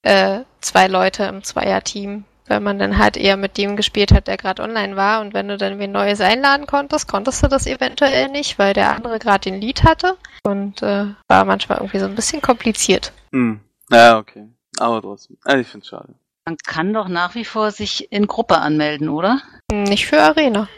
[0.02, 4.36] äh, zwei Leute im Zweierteam, weil man dann halt eher mit dem gespielt hat, der
[4.36, 5.20] gerade online war.
[5.20, 8.94] Und wenn du dann wen Neues einladen konntest, konntest du das eventuell nicht, weil der
[8.94, 10.16] andere gerade den Lead hatte.
[10.44, 13.12] Und äh, war manchmal irgendwie so ein bisschen kompliziert.
[13.32, 13.60] Hm.
[13.90, 14.46] Ja, okay.
[14.78, 15.36] Aber trotzdem.
[15.44, 16.14] Also ich finde es schade.
[16.46, 19.40] Man kann doch nach wie vor sich in Gruppe anmelden, oder?
[19.70, 20.68] Nicht für Arena.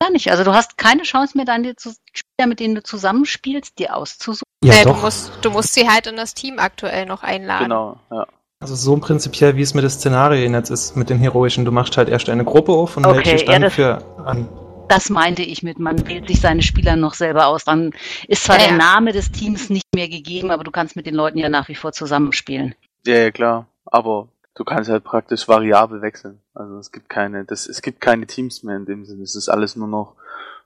[0.00, 0.30] Gar nicht.
[0.30, 3.96] Also du hast keine Chance mehr, dann die zu- Spieler, mit denen du zusammenspielst, dir
[3.96, 4.44] auszusuchen.
[4.62, 5.02] Ja, Nee, du doch.
[5.02, 7.64] musst, du musst sie halt in das Team aktuell noch einladen.
[7.64, 8.26] Genau, ja.
[8.64, 11.66] Also so prinzipiell, wie es mit den Szenarien jetzt ist, mit den Heroischen.
[11.66, 13.98] Du machst halt erst eine Gruppe auf und Okay, meldest dich ja, dann das- für
[14.24, 14.48] an.
[14.88, 17.64] Das meinte ich mit, man wählt sich seine Spieler noch selber aus.
[17.64, 17.90] Dann
[18.26, 18.78] ist zwar Ja, der ja.
[18.78, 21.74] Name des Teams nicht mehr gegeben, aber du kannst mit den Leuten ja nach wie
[21.74, 22.74] vor zusammenspielen.
[23.06, 23.66] Ja, ja, klar.
[23.84, 26.40] Aber du kannst halt praktisch variabel wechseln.
[26.54, 29.24] Also es gibt keine, das, es gibt keine Teams mehr in dem Sinne.
[29.24, 30.14] Es ist alles nur noch,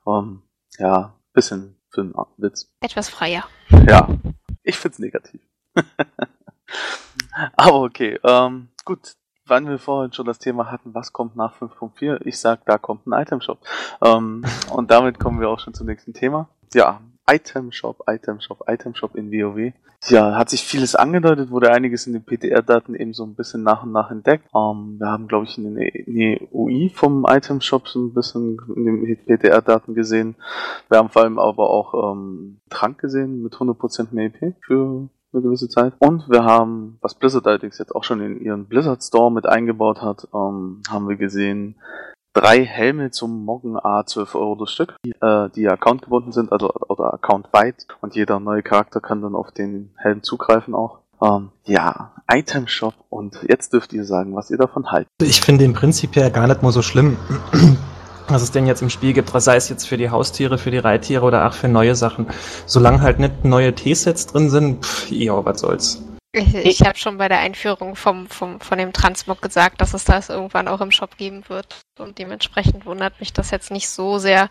[0.07, 0.43] ähm,
[0.79, 2.71] ja, bisschen für einen Witz.
[2.81, 3.43] Etwas freier.
[3.89, 4.07] Ja,
[4.63, 5.41] ich find's negativ.
[7.57, 9.15] Aber okay, ähm, gut.
[9.51, 12.21] Wann wir vorhin schon das Thema hatten, was kommt nach 5.4?
[12.27, 13.59] Ich sag, da kommt ein Itemshop.
[14.05, 16.51] Ähm, und damit kommen wir auch schon zum nächsten Thema.
[16.75, 19.73] Ja, Itemshop, Itemshop, Itemshop in WoW.
[20.07, 23.83] Ja, hat sich vieles angedeutet, wurde einiges in den PTR-Daten eben so ein bisschen nach
[23.83, 24.49] und nach entdeckt.
[24.55, 28.59] Ähm, wir haben, glaube ich, in den in die UI vom Itemshop so ein bisschen
[28.77, 30.37] in den PTR-Daten gesehen.
[30.89, 35.09] Wir haben vor allem aber auch ähm, Trank gesehen mit 100% mehr EP für
[35.39, 35.95] eine gewisse Zeit.
[35.99, 40.03] Und wir haben, was Blizzard allerdings jetzt auch schon in ihren Blizzard Store mit eingebaut
[40.03, 41.77] hat, ähm, haben wir gesehen,
[42.33, 46.53] drei Helme zum Moggen A 12 Euro das Stück, die, äh, die Account gebunden sind,
[46.53, 51.01] also oder Account weit und jeder neue Charakter kann dann auf den Helm zugreifen auch.
[51.21, 55.09] Ähm, ja, Item Shop und jetzt dürft ihr sagen, was ihr davon haltet.
[55.21, 57.17] Ich finde den prinzipiell gar nicht mal so schlimm,
[58.29, 60.79] was es denn jetzt im Spiel gibt, sei es jetzt für die Haustiere, für die
[60.79, 62.27] Reittiere oder auch für neue Sachen.
[62.67, 66.03] Solange halt nicht neue T-Sets drin sind, pff, ja, was soll's.
[66.33, 70.05] Ich, ich habe schon bei der Einführung vom, vom, von dem Transmog gesagt, dass es
[70.05, 71.77] das irgendwann auch im Shop geben wird.
[71.99, 74.51] Und dementsprechend wundert mich das jetzt nicht so sehr.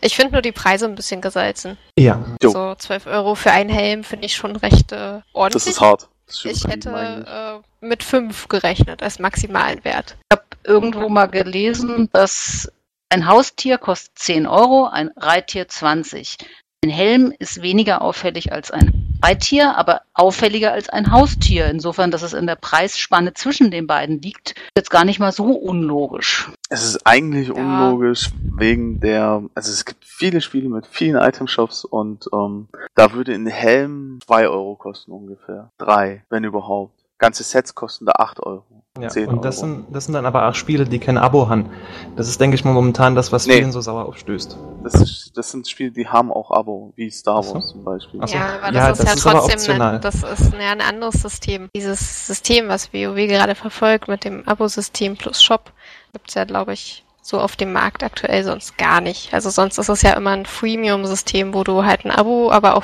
[0.00, 1.78] Ich finde nur die Preise ein bisschen gesalzen.
[1.96, 2.24] Ja.
[2.42, 2.50] Jo.
[2.50, 5.64] So 12 Euro für einen Helm finde ich schon recht äh, ordentlich.
[5.64, 6.08] Das ist hart.
[6.26, 10.16] Das stimmt Ich hätte äh, mit 5 gerechnet als maximalen Wert.
[10.28, 12.70] Ich habe irgendwo mal gelesen, dass
[13.12, 16.38] ein Haustier kostet 10 Euro, ein Reittier 20.
[16.82, 21.66] Ein Helm ist weniger auffällig als ein Reittier, aber auffälliger als ein Haustier.
[21.66, 25.30] Insofern, dass es in der Preisspanne zwischen den beiden liegt, ist jetzt gar nicht mal
[25.30, 26.50] so unlogisch.
[26.70, 27.54] Es ist eigentlich Ja.
[27.54, 33.34] unlogisch wegen der, also es gibt viele Spiele mit vielen Itemshops und ähm, da würde
[33.34, 35.70] ein Helm zwei Euro kosten ungefähr.
[35.78, 37.01] Drei, wenn überhaupt.
[37.22, 38.64] Ganze Sets kosten da acht Euro.
[39.00, 39.08] ja.
[39.08, 39.66] 10 Und das Euro.
[39.74, 41.70] sind, das sind dann aber auch Spiele, die kein Abo haben.
[42.16, 43.58] Das ist, denke ich mal, momentan das, was Nee.
[43.58, 44.58] vielen so sauer aufstößt.
[44.82, 47.54] Das, ist, das sind Spiele, die haben auch Abo, wie Star Ach so.
[47.54, 48.20] Wars zum Beispiel.
[48.26, 48.34] So.
[48.34, 49.94] Ja, aber das Ja, ist das ja ist trotzdem, optional.
[49.94, 51.68] ein, das ist ja ein anderes System.
[51.74, 55.72] Dieses System, was WoW gerade verfolgt mit dem Abo-System plus Shop,
[56.12, 59.32] gibt's ja, glaube ich, so auf dem Markt aktuell sonst gar nicht.
[59.32, 62.82] Also sonst ist es ja immer ein Freemium-System, wo du halt ein Abo, aber auch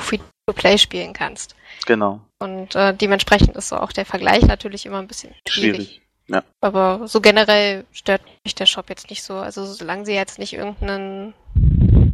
[0.49, 1.55] Free-to-Play spielen kannst.
[1.85, 2.21] Genau.
[2.39, 5.75] Und äh, dementsprechend ist so auch der Vergleich natürlich immer ein bisschen schwierig.
[5.75, 6.01] Schwierig.
[6.27, 6.43] Ja.
[6.61, 9.35] Aber so generell stört mich der Shop jetzt nicht so.
[9.35, 11.33] Also solange sie jetzt nicht irgendeinen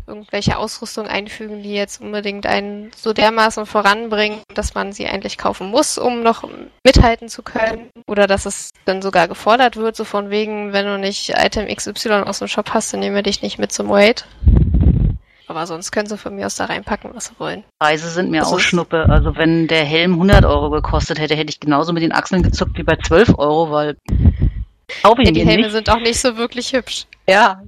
[0.08, 5.72] irgendwelche Ausrüstung einfügen, die jetzt unbedingt einen so dermaßen voranbringen, dass man sie eigentlich kaufen
[5.72, 6.48] muss, um noch
[6.86, 7.90] mithalten zu können.
[8.08, 12.24] Oder dass es dann sogar gefordert wird, so von wegen, wenn du nicht Item XY
[12.24, 14.26] aus dem Shop hast, dann nehmen wir dich nicht mit zum Raid.
[15.48, 17.64] Aber sonst können sie von mir aus da reinpacken, was sie wollen.
[17.80, 19.08] Preise sind mir Also auch Schnuppe.
[19.10, 22.78] Also wenn der Helm 100 Euro gekostet hätte, hätte ich genauso mit den Achseln gezuckt
[22.78, 23.98] wie bei 12 Euro, weil
[25.04, 25.72] Ja, die Helme nicht.
[25.72, 27.06] sind auch nicht so wirklich hübsch.
[27.28, 27.62] Ja,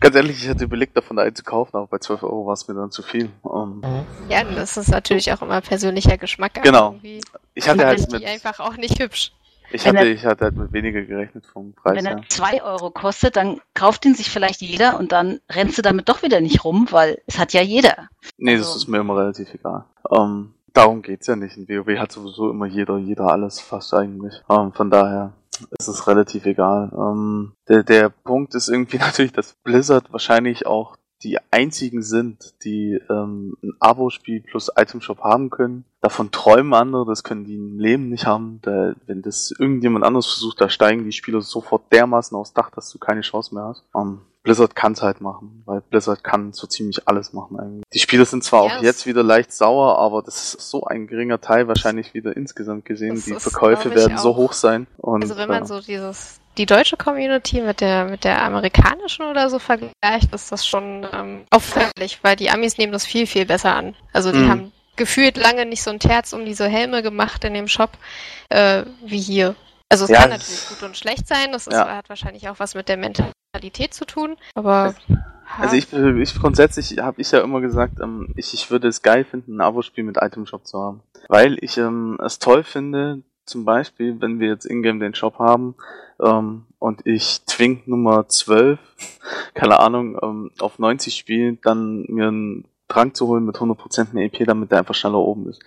[0.00, 2.66] Ganz ehrlich, ich hatte überlegt, davon einen zu kaufen, aber bei 12 Euro war es
[2.68, 3.28] mir dann zu viel.
[3.44, 3.82] Ähm,
[4.28, 6.62] Ja, das ist natürlich auch immer persönlicher Geschmack.
[6.62, 6.92] Genau.
[6.92, 7.20] irgendwie
[7.54, 9.32] ich hatte finde halt ich mit, die einfach auch nicht hübsch.
[9.70, 12.62] Ich Wenn hatte, er- ich hatte halt mit weniger gerechnet vom Preis wenn er 2
[12.62, 16.40] Euro kostet, dann kauft ihn sich vielleicht jeder und dann rennst du damit doch wieder
[16.40, 18.08] nicht rum, weil es hat ja jeder.
[18.36, 19.84] Nee, das Also- ist mir immer relativ egal.
[20.10, 21.56] Ähm, darum geht's ja nicht.
[21.56, 24.34] In WoW hat sowieso immer jeder, jeder alles fast eigentlich.
[24.48, 25.32] Ähm, von daher
[25.78, 26.92] ist es relativ egal.
[26.96, 33.00] Ähm, der, der Punkt ist irgendwie natürlich, dass Blizzard wahrscheinlich auch die einzigen sind, die
[33.10, 35.84] ähm, ein Abo-Spiel plus Itemshop haben können.
[36.00, 38.60] Davon träumen andere, das können die im Leben nicht haben.
[38.62, 42.90] Da, wenn das irgendjemand anderes versucht, da steigen die Spieler sofort dermaßen aufs Dach, dass
[42.90, 43.84] du keine Chance mehr hast.
[43.96, 47.84] Ähm, Blizzard kann's halt machen, weil Blizzard kann so ziemlich alles machen eigentlich.
[47.92, 50.84] Die Spieler sind zwar Ja, auch es- jetzt wieder leicht sauer, aber das ist so
[50.84, 53.16] ein geringer Teil wahrscheinlich wieder insgesamt gesehen.
[53.16, 54.36] Das die ist, Verkäufe werden so auch.
[54.36, 54.86] hoch sein.
[54.96, 59.26] Und, Also wenn man äh, so dieses die deutsche Community mit der mit der amerikanischen
[59.26, 63.44] oder so vergleicht, ist das schon ähm, auffällig, weil die Amis nehmen das viel viel
[63.44, 63.94] besser an.
[64.14, 64.48] Also die Mhm.
[64.50, 67.90] haben gefühlt lange nicht so ein Terz um diese Helme gemacht in dem Shop
[68.48, 69.54] äh, wie hier.
[69.90, 71.52] Also es Ja, kann es- natürlich gut und schlecht sein.
[71.52, 71.96] Das ist, Ja.
[71.96, 73.34] hat wahrscheinlich auch was mit der Mentalität
[73.90, 74.36] zu tun.
[74.54, 74.94] Aber
[75.56, 79.24] Also ich, ich grundsätzlich habe ich ja immer gesagt, ähm, ich, ich würde es geil
[79.24, 81.02] finden, ein Abo-Spiel mit Itemshop zu haben.
[81.28, 85.74] Weil ich ähm, es toll finde, zum Beispiel, wenn wir jetzt Ingame den Shop haben
[86.22, 88.78] ähm, und ich Twink Nummer 12,
[89.54, 94.26] keine Ahnung, ähm, auf 90 spiele, dann mir einen Trank zu holen mit 100% mehr
[94.26, 95.62] EP, damit der einfach schneller oben ist.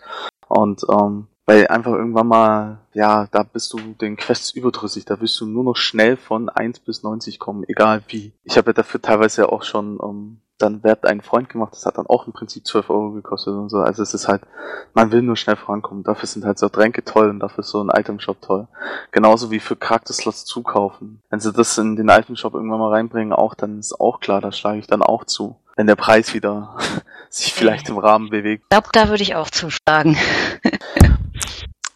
[0.47, 5.37] Und ähm, weil einfach irgendwann mal, ja, da bist du den Quests überdrüssig, da willst
[5.41, 8.31] du nur noch schnell von 1 bis 90 kommen, egal wie.
[8.45, 11.85] Ich habe ja dafür teilweise ja auch schon ähm, dann Wert einen Freund gemacht, das
[11.85, 13.79] hat dann auch im Prinzip 12 Euro gekostet und so.
[13.79, 14.43] Also es ist halt,
[14.93, 16.05] man will nur schnell vorankommen.
[16.05, 18.69] Dafür sind halt so Tränke toll und dafür ist so ein Itemshop toll.
[19.11, 21.21] Genauso wie für Charakterslots zukaufen.
[21.29, 24.53] Wenn sie das in den Itemshop irgendwann mal reinbringen, auch, dann ist auch klar, da
[24.53, 25.57] schlage ich dann auch zu.
[25.75, 26.77] Wenn der Preis wieder
[27.29, 28.63] sich vielleicht im Rahmen bewegt.
[28.63, 30.15] Ich glaube, da würde ich auch zuschlagen.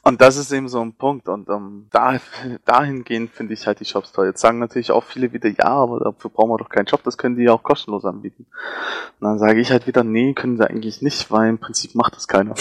[0.07, 1.27] Und das ist eben so ein Punkt.
[1.27, 2.19] Und ähm, da,
[2.65, 4.27] dahingehend finde ich halt die Shops toll.
[4.27, 7.17] Jetzt sagen natürlich auch viele wieder, ja, aber dafür brauchen wir doch keinen Shop, das
[7.17, 8.45] können die ja auch kostenlos anbieten.
[9.19, 12.15] Und dann sage ich halt wieder, nee, können sie eigentlich nicht, weil im Prinzip macht
[12.15, 12.53] das keiner.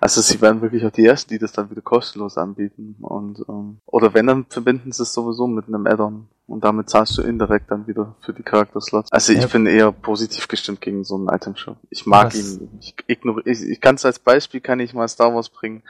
[0.00, 2.96] Also sie werden wirklich auch die Ersten, die das dann wieder kostenlos anbieten.
[3.00, 6.26] Und ähm, oder wenn, dann verbinden sie es sowieso mit einem Add-on.
[6.48, 9.10] Und damit zahlst du indirekt dann wieder für die Charakterslots.
[9.12, 9.46] Also ich Ja.
[9.46, 11.76] bin eher positiv gestimmt gegen so einen Item-Shop.
[11.88, 12.68] Ich mag Was- ihn.
[12.80, 15.82] Ich, ignori- ich, ich kann es als Beispiel, kann ich mal Star Wars bringen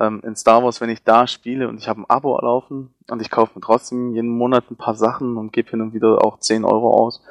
[0.00, 3.22] ähm, in Star Wars, wenn ich da spiele und ich habe ein Abo laufen und
[3.22, 6.38] ich kaufe mir trotzdem jeden Monat ein paar Sachen und gebe hin und wieder auch
[6.38, 7.22] 10 Euro aus.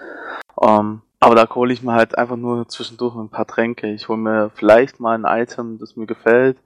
[0.61, 3.87] Ähm, aber da hole ich mir halt einfach nur zwischendurch ein paar Tränke.
[3.93, 6.57] Ich hole mir vielleicht mal ein Item, das mir gefällt,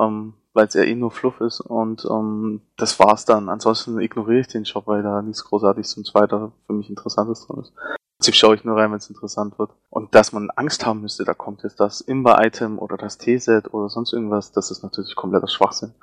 [0.00, 3.48] ähm, weil es ja eh nur Fluff ist und ähm, das war's dann.
[3.48, 7.60] Ansonsten ignoriere ich den Shop, weil da nichts großartig zum Zweiter für mich Interessantes drin
[7.60, 7.72] ist.
[8.20, 9.70] Prinzip schaue ich nur rein, wenn es interessant wird.
[9.88, 13.88] Und dass man Angst haben müsste, da kommt jetzt das Imba-Item oder das T-Set oder
[13.88, 15.94] sonst irgendwas, das ist natürlich kompletter Schwachsinn.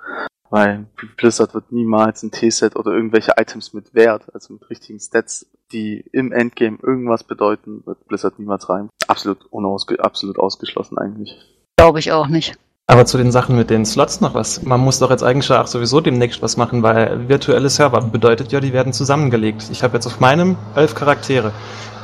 [0.50, 0.88] Weil
[1.18, 6.06] Blizzard wird niemals ein T-Set oder irgendwelche Items mit Wert, also mit richtigen Stats, die
[6.12, 8.90] im Endgame irgendwas bedeuten, wird Blizzard niemals rein.
[9.08, 11.38] Absolut unausge absolut ausgeschlossen eigentlich.
[11.78, 12.58] Glaube ich auch nicht.
[12.90, 14.64] Aber zu den Sachen mit den Slots noch was.
[14.64, 18.62] Man muss doch jetzt eigentlich auch sowieso demnächst was machen, weil virtuelle Server bedeutet ja,
[18.62, 19.68] die werden zusammengelegt.
[19.74, 21.52] Ich habe jetzt auf meinem elf Charaktere.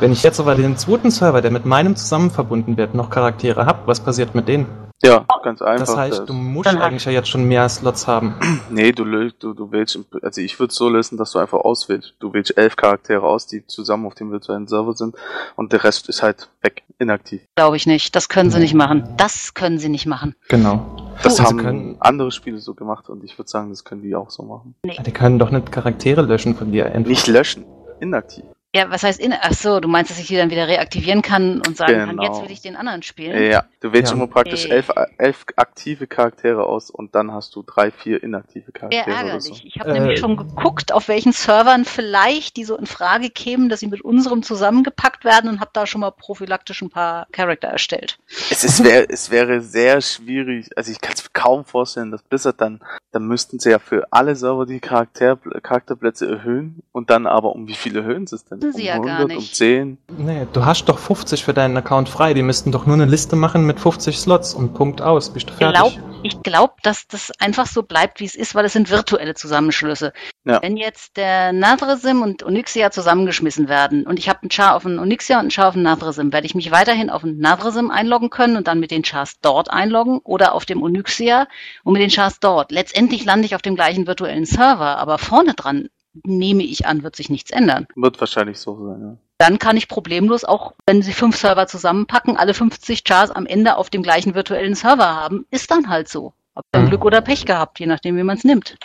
[0.01, 3.65] Wenn ich jetzt aber den zweiten Server, der mit meinem zusammen verbunden wird, noch Charaktere
[3.65, 4.82] habe, was passiert mit denen?
[5.05, 5.85] Ja, ganz einfach.
[5.85, 8.35] Das heißt, Das- du musst Dann eigentlich ja jetzt schon mehr Slots haben.
[8.69, 9.03] Nee, du,
[9.39, 12.13] du, du wählst, also ich würde so lösen, dass du einfach auswählst.
[12.19, 15.15] Du wählst elf Charaktere aus, die zusammen auf dem virtuellen Server sind
[15.55, 17.41] und der Rest ist halt weg, inaktiv.
[17.55, 18.15] Glaube ich nicht.
[18.15, 19.13] Das können sie nicht machen.
[19.17, 20.35] Das können sie nicht machen.
[20.47, 21.11] Genau.
[21.21, 24.15] Das Also haben können- andere Spiele so gemacht und ich würde sagen, das können die
[24.15, 24.73] auch so machen.
[24.85, 26.85] Die können doch nicht Charaktere löschen von dir.
[26.87, 27.09] einfach.
[27.09, 27.65] Nicht löschen,
[27.99, 28.45] inaktiv.
[28.75, 29.35] Ja, was heißt in?
[29.39, 32.23] Ach so, du meinst, dass ich die dann wieder reaktivieren kann und sagen kann, Genau.
[32.23, 33.51] jetzt will ich den anderen spielen?
[33.51, 34.17] Ja, du wählst Ja.
[34.17, 38.73] immer praktisch elf, elf aktive Charaktere aus und dann hast du drei, vier inaktive Sehr
[38.73, 39.43] Charaktere oder ärgerlich.
[39.43, 39.61] so.
[39.63, 43.69] Ich habe Äh, nämlich schon geguckt, auf welchen Servern vielleicht die so in Frage kämen,
[43.69, 47.67] dass sie mit unserem zusammengepackt werden und habe da schon mal prophylaktisch ein paar Charakter
[47.67, 48.17] erstellt.
[48.49, 52.59] Es, ist, wär, es wäre sehr schwierig, also ich kann es kaum vorstellen, dass Blizzard
[52.59, 57.53] dann, dann müssten sie ja für alle Server die Charakter, Charakterplätze erhöhen und dann aber
[57.53, 58.62] um wie viel erhöhen sie es denn?
[58.63, 59.55] Wissen sie um ja gar um nicht.
[59.55, 59.97] 10?
[60.17, 62.33] Nee, du hast doch 50 für deinen Account frei.
[62.33, 65.31] Die müssten doch nur eine Liste machen mit 50 Slots und Punkt aus.
[65.31, 65.79] Bist du fertig?
[65.79, 65.93] Glaub,
[66.23, 70.13] ich glaube, dass das einfach so bleibt, wie es ist, weil es sind virtuelle Zusammenschlüsse.
[70.45, 70.61] Ja.
[70.61, 74.99] Wenn jetzt der Nathresim und Onyxia zusammengeschmissen werden und ich habe einen Char auf einen
[74.99, 78.29] Onyxia und einen Char auf einen Nathresim, werde ich mich weiterhin auf einen Nathresim einloggen
[78.29, 81.47] können und dann mit den Chars dort einloggen oder auf dem Onyxia
[81.83, 82.71] und mit den Chars dort.
[82.71, 85.89] Letztendlich lande ich auf dem gleichen virtuellen Server, aber vorne dran
[86.23, 87.87] nehme ich an, wird sich nichts ändern.
[87.95, 89.17] Wird wahrscheinlich so sein, ja.
[89.39, 93.75] Dann kann ich problemlos auch, wenn sie fünf Server zusammenpacken, alle 50 Chars am Ende
[93.77, 95.45] auf dem gleichen virtuellen Server haben.
[95.49, 96.33] Ist dann halt so.
[96.55, 96.89] Hab dann Mhm.
[96.89, 98.77] Glück oder Pech gehabt, je nachdem, wie man es nimmt.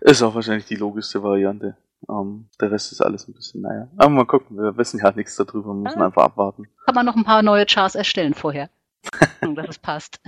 [0.00, 1.76] Ist auch wahrscheinlich die logischste Variante.
[2.10, 3.86] Ähm, der Rest ist alles ein bisschen, naja.
[3.96, 6.06] Aber mal gucken, wir wissen ja nichts darüber, müssen Ja.
[6.06, 6.66] einfach abwarten.
[6.84, 8.68] Kann man noch ein paar neue Chars erstellen vorher.
[9.54, 10.20] Dass es passt.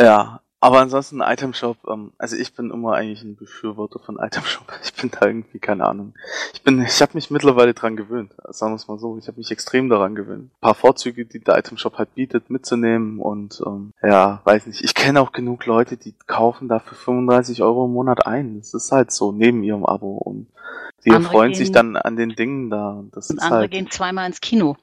[0.00, 4.44] Ja, aber ansonsten Item Shop, ähm, also ich bin immer eigentlich ein Befürworter von Item
[4.44, 4.64] Shop.
[4.84, 6.14] Ich bin da irgendwie, keine Ahnung.
[6.54, 9.18] Ich bin, ich habe mich mittlerweile dran gewöhnt, sagen wir es mal so.
[9.18, 10.44] Ich habe mich extrem daran gewöhnt.
[10.44, 14.82] Ein paar Vorzüge, die der Item Shop halt bietet, mitzunehmen und ähm, ja, weiß nicht.
[14.84, 18.58] Ich kenne auch genug Leute, die kaufen dafür 35 Euro im Monat ein.
[18.60, 20.46] Das ist halt so, neben ihrem Abo und
[21.04, 23.02] die Andere freuen sich gehen- dann an den Dingen da.
[23.10, 24.76] Das Und ist andere halt, gehen zweimal ins Kino.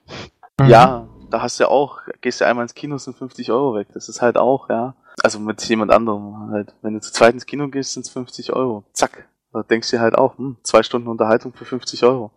[0.59, 0.67] Mhm.
[0.67, 3.87] ja, da hast du ja auch, gehst du einmal ins Kino, sind 50 Euro weg.
[3.93, 4.95] Das ist halt auch, ja.
[5.23, 6.73] Also mit jemand anderem halt.
[6.81, 8.83] Wenn du zu zweit ins Kino gehst, sind es 50 Euro.
[8.93, 9.27] Zack.
[9.51, 12.31] Da denkst du dir halt auch, hm, zwei Stunden Unterhaltung für 50 Euro.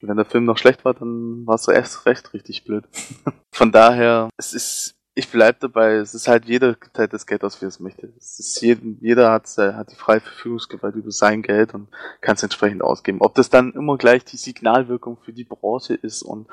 [0.00, 2.84] Wenn der Film noch schlecht war, dann war es erst recht richtig blöd.
[3.52, 7.60] Von daher, es ist, ich bleib dabei, es ist halt jeder halt das Geld aus,
[7.60, 8.12] wie er es möchte.
[8.16, 11.88] Es ist jedem, jeder hat, hat die freie Verfügungsgewalt über sein Geld und
[12.20, 13.20] kann es entsprechend ausgeben.
[13.20, 16.46] Ob das dann immer gleich die Signalwirkung für die Branche ist und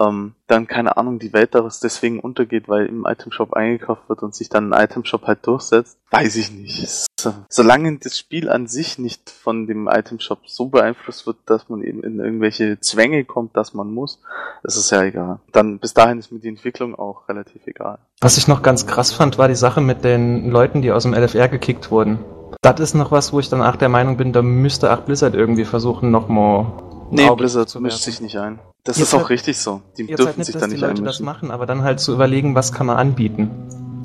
[0.00, 4.34] ähm, dann, keine Ahnung, die Welt daraus deswegen untergeht, weil im Itemshop eingekauft wird und
[4.34, 7.06] sich dann ein Itemshop halt durchsetzt, weiß ich nicht.
[7.50, 12.02] Solange das Spiel an sich nicht von dem Itemshop so beeinflusst wird, dass man eben
[12.02, 14.20] in irgendwelche Zwänge kommt, dass man muss,
[14.62, 15.40] ist es ja egal.
[15.52, 17.98] Dann bis dahin ist mir die Entwicklung auch relativ egal.
[18.20, 21.14] Was ich noch ganz krass fand, war die Sache mit den Leuten, die aus dem
[21.14, 22.18] LFR gekickt wurden.
[22.62, 25.34] Das ist noch was, wo ich dann auch der Meinung bin, da müsste auch Blizzard
[25.34, 26.66] irgendwie versuchen, nochmal.
[27.10, 28.58] Nee, Blizzard mischt sich nicht ein.
[28.84, 29.82] Das Jetzt ist auch halt- richtig so.
[29.96, 31.26] Die Jetzt dürfen halt nicht, sich da die nicht Leute das einmischen.
[31.26, 33.50] machen, aber dann halt zu überlegen, was kann man anbieten.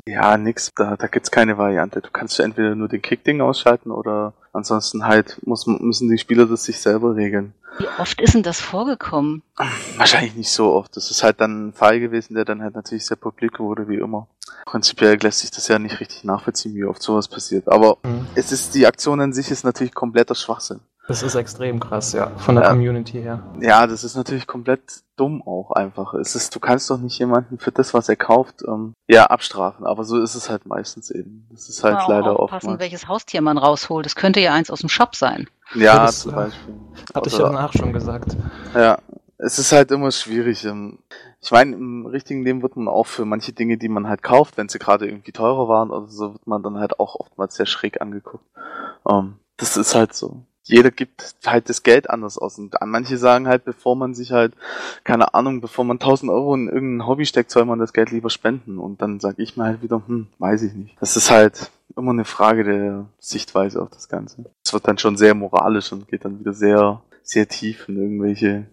[0.06, 0.70] Ja, nix.
[0.76, 2.00] Da, da gibt's keine Variante.
[2.02, 6.46] Du kannst ja entweder nur den Kick-Ding ausschalten oder ansonsten halt muss, müssen die Spieler
[6.46, 7.54] das sich selber regeln.
[7.78, 9.42] Wie oft ist denn das vorgekommen?
[9.96, 10.96] Wahrscheinlich nicht so oft.
[10.96, 13.96] Das ist halt dann ein Fall gewesen, der dann halt natürlich sehr publik wurde, wie
[13.96, 14.28] immer.
[14.66, 17.66] Prinzipiell lässt sich das ja nicht richtig nachvollziehen, wie oft sowas passiert.
[17.68, 18.26] Aber Mhm.
[18.34, 20.80] es ist, die Aktion an sich ist natürlich kompletter Schwachsinn.
[21.06, 22.70] Das ist extrem krass, ja, von der Ja.
[22.70, 23.42] Community her.
[23.60, 24.80] Ja, das ist natürlich komplett
[25.16, 26.14] dumm auch einfach.
[26.14, 29.86] Es ist, du kannst doch nicht jemanden für das, was er kauft, ähm, ja, abstrafen.
[29.86, 31.46] Aber so ist es halt meistens eben.
[31.50, 32.80] Das ist halt auch leider aufpassen, oftmals.
[32.80, 34.06] welches Haustier man rausholt.
[34.06, 35.46] Das könnte ja eins aus dem Shop sein.
[35.74, 36.74] Ja, Das, zum äh, Beispiel.
[37.14, 38.34] Hatte ich ja danach schon gesagt.
[38.74, 38.96] Ja,
[39.36, 40.64] es ist halt immer schwierig.
[40.64, 41.00] ähm,
[41.42, 44.56] Ich meine, im richtigen Leben wird man auch für manche Dinge, die man halt kauft,
[44.56, 47.66] wenn sie gerade irgendwie teurer waren oder so, wird man dann halt auch oftmals sehr
[47.66, 48.44] schräg angeguckt.
[49.06, 50.44] Ähm, Das ist halt so.
[50.64, 52.58] Jeder gibt halt das Geld anders aus.
[52.58, 54.54] Und manche sagen halt, bevor man sich halt,
[55.04, 58.30] keine Ahnung, bevor man 1000 Euro in irgendein Hobby steckt, soll man das Geld lieber
[58.30, 58.78] spenden.
[58.78, 60.96] Und dann sage ich mir halt wieder, hm, weiß ich nicht.
[61.00, 64.46] Das ist halt immer eine Frage der Sichtweise auf das Ganze.
[64.64, 68.66] Es wird dann schon sehr moralisch und geht dann wieder sehr, sehr tief in irgendwelche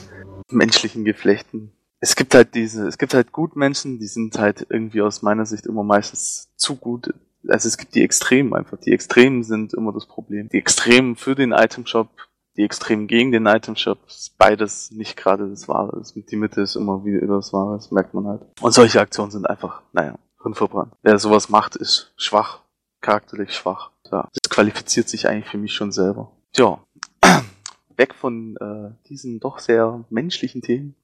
[0.50, 1.72] menschlichen Geflechten.
[2.00, 5.66] Es gibt halt diese, es gibt halt Gutmenschen, die sind halt irgendwie aus meiner Sicht
[5.66, 7.14] immer meistens zu gut.
[7.48, 8.78] Also es gibt die Extremen einfach.
[8.78, 10.48] Die Extremen sind immer das Problem.
[10.48, 12.08] Die Extremen für den Itemshop,
[12.56, 16.02] die Extremen gegen den Itemshop, ist beides nicht gerade das Wahre.
[16.14, 18.42] Die Mitte ist immer wieder das Wahre, das merkt man halt.
[18.60, 20.94] Und solche Aktionen sind einfach, naja, hirnverbrannt.
[21.02, 22.60] Wer sowas macht, ist schwach,
[23.00, 23.90] charakterlich schwach.
[24.10, 26.32] Ja, das qualifiziert sich eigentlich für mich schon selber.
[26.52, 26.78] Tja,
[27.96, 30.94] weg von äh, diesen doch sehr menschlichen Themen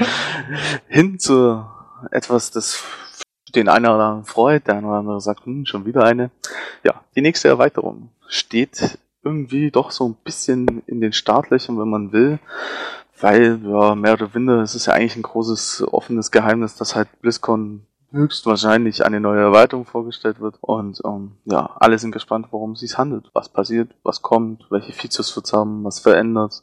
[0.88, 1.64] hin zu
[2.10, 2.82] etwas, das
[3.54, 6.30] den einen oder anderen freut, der eine oder andere sagt, hm, schon wieder eine.
[6.82, 12.12] Ja, die nächste Erweiterung steht irgendwie doch so ein bisschen in den Startlöchern, wenn man
[12.12, 12.38] will,
[13.20, 17.08] weil, ja, mehr oder minder, es ist ja eigentlich ein großes offenes Geheimnis, dass halt
[17.22, 22.80] BlizzCon höchstwahrscheinlich eine neue Erweiterung vorgestellt wird und ähm, ja, alle sind gespannt, worum es
[22.80, 26.62] sich handelt, was passiert, was kommt, welche Features wird's haben, was verändert,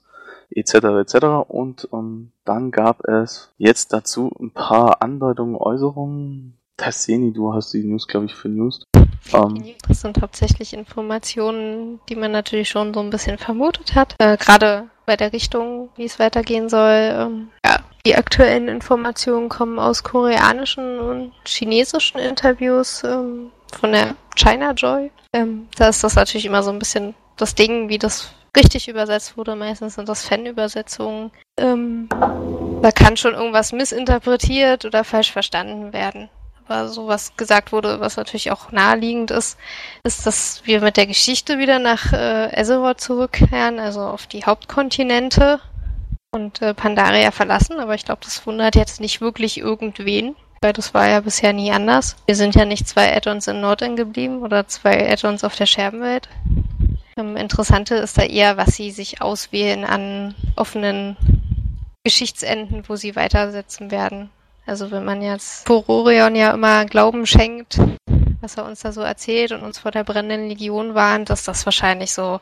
[0.49, 0.73] etc.
[0.73, 1.15] etc.
[1.47, 6.57] Und ähm, dann gab es jetzt dazu ein paar Andeutungen, Äußerungen.
[6.82, 8.82] Tasseni, du hast die News, glaube ich, für News.
[9.34, 14.15] Ähm, das sind hauptsächlich Informationen, die man natürlich schon so ein bisschen vermutet hat.
[14.17, 17.11] Äh, Gerade bei der Richtung, wie es weitergehen soll.
[17.13, 24.71] Ähm, ja, die aktuellen Informationen kommen aus koreanischen und chinesischen Interviews ähm, von der China
[24.71, 25.11] Joy.
[25.34, 29.38] Ähm, da ist das natürlich immer so ein bisschen das Ding, wie das richtig übersetzt
[29.38, 29.55] wurde.
[29.55, 31.32] Meistens sind das Fan-Übersetzungen.
[31.57, 32.09] Ähm,
[32.82, 36.29] da kann schon irgendwas missinterpretiert oder falsch verstanden werden.
[36.72, 39.57] Aber so was gesagt wurde, was natürlich auch naheliegend ist,
[40.03, 45.59] ist, dass wir mit der Geschichte wieder nach äh, Azeroth zurückkehren, also auf die Hauptkontinente
[46.34, 47.80] und äh, Pandaria verlassen.
[47.80, 51.72] Aber ich glaube, das wundert jetzt nicht wirklich irgendwen, weil das war ja bisher nie
[51.72, 52.15] anders.
[52.26, 56.30] Wir sind ja nicht zwei Add-ons in Norden geblieben oder zwei Add-ons auf der Scherbenwelt.
[57.17, 61.17] Ähm, Interessante ist da eher, was sie sich auswählen an offenen
[62.05, 64.30] Geschichtsenden, wo sie weitersetzen werden.
[64.72, 67.78] Also wenn man jetzt Pororion ja immer Glauben schenkt,
[68.39, 71.65] was er uns da so erzählt und uns vor der brennenden Legion warnt, ist das
[71.65, 72.39] wahrscheinlich so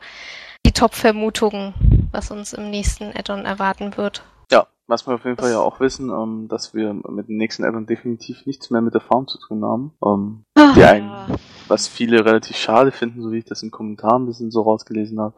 [0.64, 1.74] die Top-Vermutung,
[2.12, 4.22] was uns im nächsten Addon erwarten wird.
[4.52, 7.64] Ja, was wir auf jeden Fall ja auch wissen, ähm, dass wir mit dem nächsten
[7.64, 9.92] Addon definitiv nichts mehr mit der Farm zu tun haben.
[10.06, 11.26] Ähm, Ach, die einen, ja.
[11.66, 15.18] was viele relativ schade finden, so wie ich das in Kommentaren ein bisschen so rausgelesen
[15.18, 15.34] habe.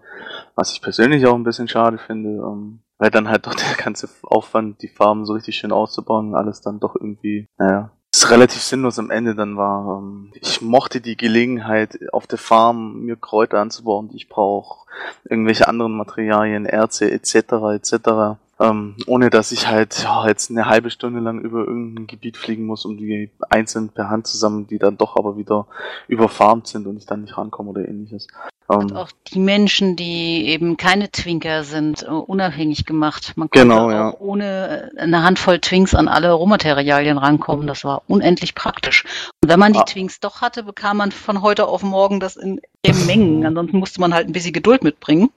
[0.57, 4.09] Was ich persönlich auch ein bisschen schade finde, ähm, weil dann halt doch der ganze
[4.23, 8.99] Aufwand, die Farben so richtig schön auszubauen, alles dann doch irgendwie, naja, ist relativ sinnlos
[9.01, 9.99] am Ende dann war.
[9.99, 14.87] Ähm, ich mochte die Gelegenheit, auf der Farm mir Kräuter anzubauen, die ich brauche,
[15.29, 17.35] irgendwelche anderen Materialien, Erze etc.
[17.75, 18.39] etc.
[18.63, 22.65] Ähm, ohne dass ich halt ja, jetzt eine halbe Stunde lang über irgendein Gebiet fliegen
[22.65, 25.67] muss, um die einzeln per Hand zusammen, die dann doch aber wieder
[26.07, 28.29] überfarmt sind und ich dann nicht rankomme oder ähnliches.
[28.69, 33.33] Und auch die Menschen, die eben keine Twinker sind, äh, unabhängig gemacht.
[33.37, 34.11] Man konnte genau, ja.
[34.11, 37.67] auch ohne äh, eine Handvoll Twinks an alle Rohmaterialien rankommen.
[37.67, 39.05] Das war unendlich praktisch.
[39.43, 39.85] Und wenn man die ah.
[39.85, 42.61] Twinks doch hatte, bekam man von heute auf morgen das in
[43.07, 43.45] Mengen.
[43.45, 45.31] Ansonsten musste man halt ein bisschen Geduld mitbringen.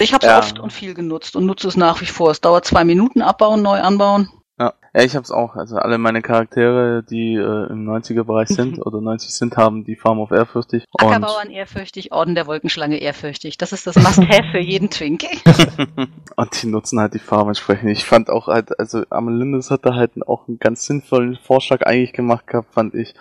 [0.00, 0.38] Ich habe es ja.
[0.38, 2.30] oft und viel genutzt und nutze es nach wie vor.
[2.30, 4.30] Es dauert zwei Minuten abbauen, neu anbauen.
[4.58, 5.56] Ja, ja ich hab's auch.
[5.56, 10.18] Also alle meine Charaktere, die äh, im 90er-Bereich sind oder 90 sind, haben die Farm
[10.20, 10.84] auf ehrfürchtig.
[10.98, 13.58] Ackerbauern ehrfürchtig, Orden der Wolkenschlange ehrfürchtig.
[13.58, 15.24] Das ist das Must-Have für jeden Twink.
[16.36, 17.90] und die nutzen halt die Farm entsprechend.
[17.90, 22.12] Ich fand auch halt, also Amelindus hat da halt auch einen ganz sinnvollen Vorschlag eigentlich
[22.12, 23.14] gemacht gehabt, fand ich.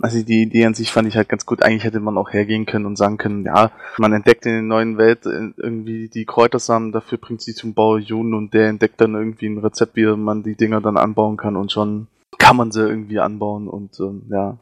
[0.00, 1.62] Also die Idee an sich fand ich halt ganz gut.
[1.62, 4.98] Eigentlich hätte man auch hergehen können und sagen können, ja, man entdeckt in der neuen
[4.98, 9.14] Welt äh, irgendwie die Kräutersamen, dafür bringt sie zum Bau Jun und der entdeckt dann
[9.14, 12.08] irgendwie ein Rezept, wie man die Dinger dann anbauen kann und schon
[12.38, 14.58] kann man sie irgendwie anbauen und ähm, ja,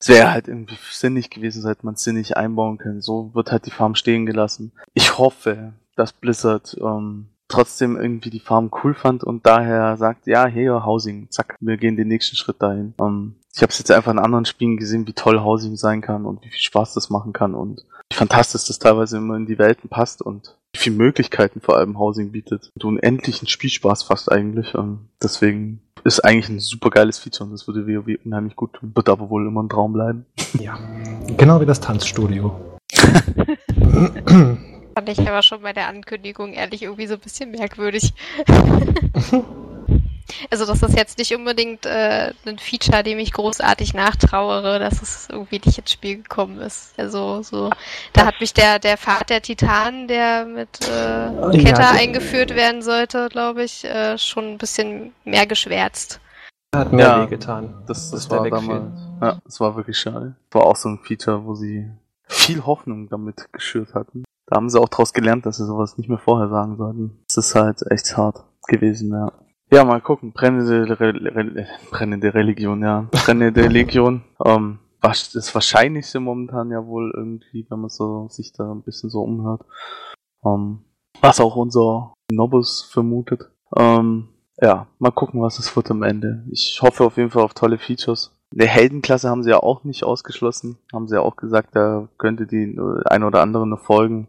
[0.00, 3.00] es wäre halt irgendwie sinnig gewesen, seit man es sinnig einbauen kann.
[3.00, 4.72] So wird halt die Farm stehen gelassen.
[4.94, 10.46] Ich hoffe, dass Blizzard ähm, trotzdem irgendwie die Farm cool fand und daher sagt, ja,
[10.46, 12.94] hey, Housing, zack, wir gehen den nächsten Schritt dahin.
[13.00, 16.26] Ähm, ich habe es jetzt einfach in anderen Spielen gesehen, wie toll Housing sein kann
[16.26, 19.58] und wie viel Spaß das machen kann und wie fantastisch das teilweise immer in die
[19.58, 22.70] Welten passt und wie viele Möglichkeiten vor allem Housing bietet.
[22.74, 24.74] Und unendlichen Spielspaß fast eigentlich.
[24.74, 28.92] Ähm, deswegen ist eigentlich ein super geiles Feature und das würde WoW unheimlich gut tun.
[28.94, 30.26] Wird aber wohl immer ein Traum bleiben.
[30.58, 30.78] Ja,
[31.36, 32.54] genau wie das Tanzstudio.
[34.94, 38.14] Fand ich aber schon bei der Ankündigung ehrlich irgendwie so ein bisschen merkwürdig.
[40.50, 45.28] Also das ist jetzt nicht unbedingt äh, ein Feature, dem ich großartig nachtrauere, dass es
[45.30, 46.94] irgendwie nicht ins Spiel gekommen ist.
[46.98, 47.70] Also so,
[48.12, 52.82] da hat mich der der Pfad der Titanen, der mit äh, Kette ja, eingeführt werden
[52.82, 56.20] sollte, glaube ich, äh, schon ein bisschen mehr geschwärzt.
[56.74, 57.82] Hat mir ja, wehgetan.
[57.86, 58.92] Das, das, das war damals.
[59.22, 60.36] Ja, das war wirklich schade.
[60.50, 61.90] War auch so ein Feature, wo sie
[62.26, 64.24] viel Hoffnung damit geschürt hatten.
[64.46, 67.18] Da haben sie auch daraus gelernt, dass sie sowas nicht mehr vorher sagen sollten.
[67.26, 69.32] Das ist halt echt hart gewesen, ja.
[69.70, 70.32] Ja, mal gucken.
[70.32, 73.06] Brennende, Re Re brennende Religion, ja.
[73.10, 74.22] Brennende Legion.
[74.44, 79.10] Ähm, was das Wahrscheinlichste momentan ja wohl irgendwie, wenn man so sich da ein bisschen
[79.10, 79.62] so umhört.
[80.44, 80.80] Ähm,
[81.20, 83.50] was auch unser Nobus vermutet.
[83.76, 84.28] Ähm,
[84.60, 86.44] ja, mal gucken, was es wird am Ende.
[86.50, 88.34] Ich hoffe auf jeden Fall auf tolle Features.
[88.52, 90.78] Der Heldenklasse haben sie ja auch nicht ausgeschlossen.
[90.92, 94.28] Haben sie ja auch gesagt, da könnte die eine oder andere noch folgen.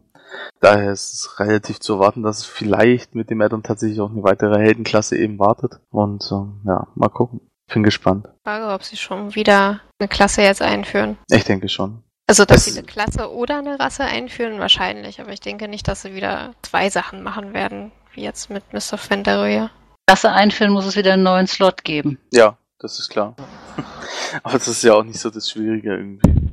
[0.60, 4.22] Daher ist es relativ zu erwarten, dass es vielleicht mit dem Addon tatsächlich auch eine
[4.22, 5.80] weitere Heldenklasse eben wartet.
[5.90, 7.40] Und ähm, ja, mal gucken.
[7.72, 8.28] Bin gespannt.
[8.44, 11.16] Frage, ob sie schon wieder eine Klasse jetzt einführen.
[11.30, 12.02] Ich denke schon.
[12.26, 15.20] Also, dass es sie eine Klasse oder eine Rasse einführen, wahrscheinlich.
[15.20, 18.98] Aber ich denke nicht, dass sie wieder zwei Sachen machen werden, wie jetzt mit Mr.
[18.98, 19.70] Fenderoya.
[20.06, 22.18] Klasse einführen muss es wieder einen neuen Slot geben.
[22.32, 23.36] Ja, das ist klar.
[24.42, 26.50] Aber das ist ja auch nicht so das Schwierige irgendwie.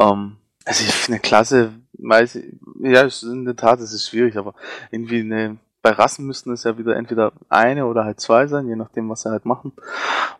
[0.00, 2.38] Ähm, also eine Klasse weiß,
[2.80, 4.54] ja, in der Tat, es ist schwierig, aber
[4.90, 8.74] irgendwie eine bei Rassen müssten es ja wieder entweder eine oder halt zwei sein, je
[8.74, 9.72] nachdem, was sie halt machen.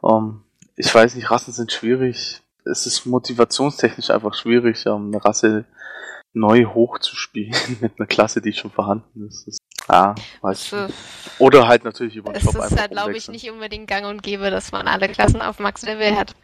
[0.03, 0.41] Ähm,
[0.75, 2.43] ich weiß nicht, Rassen sind schwierig.
[2.64, 5.66] Es ist motivationstechnisch einfach schwierig, ähm, eine Rasse
[6.33, 9.47] neu hochzuspielen mit einer Klasse, die schon vorhanden ist.
[9.47, 9.59] Das,
[9.89, 11.41] ja, weiß ich Es, nicht.
[11.41, 14.07] Oder halt natürlich über den es Shop ist einfach halt, glaube ich, nicht unbedingt gang
[14.07, 16.35] und gäbe, dass man alle Klassen auf Max-Level hat.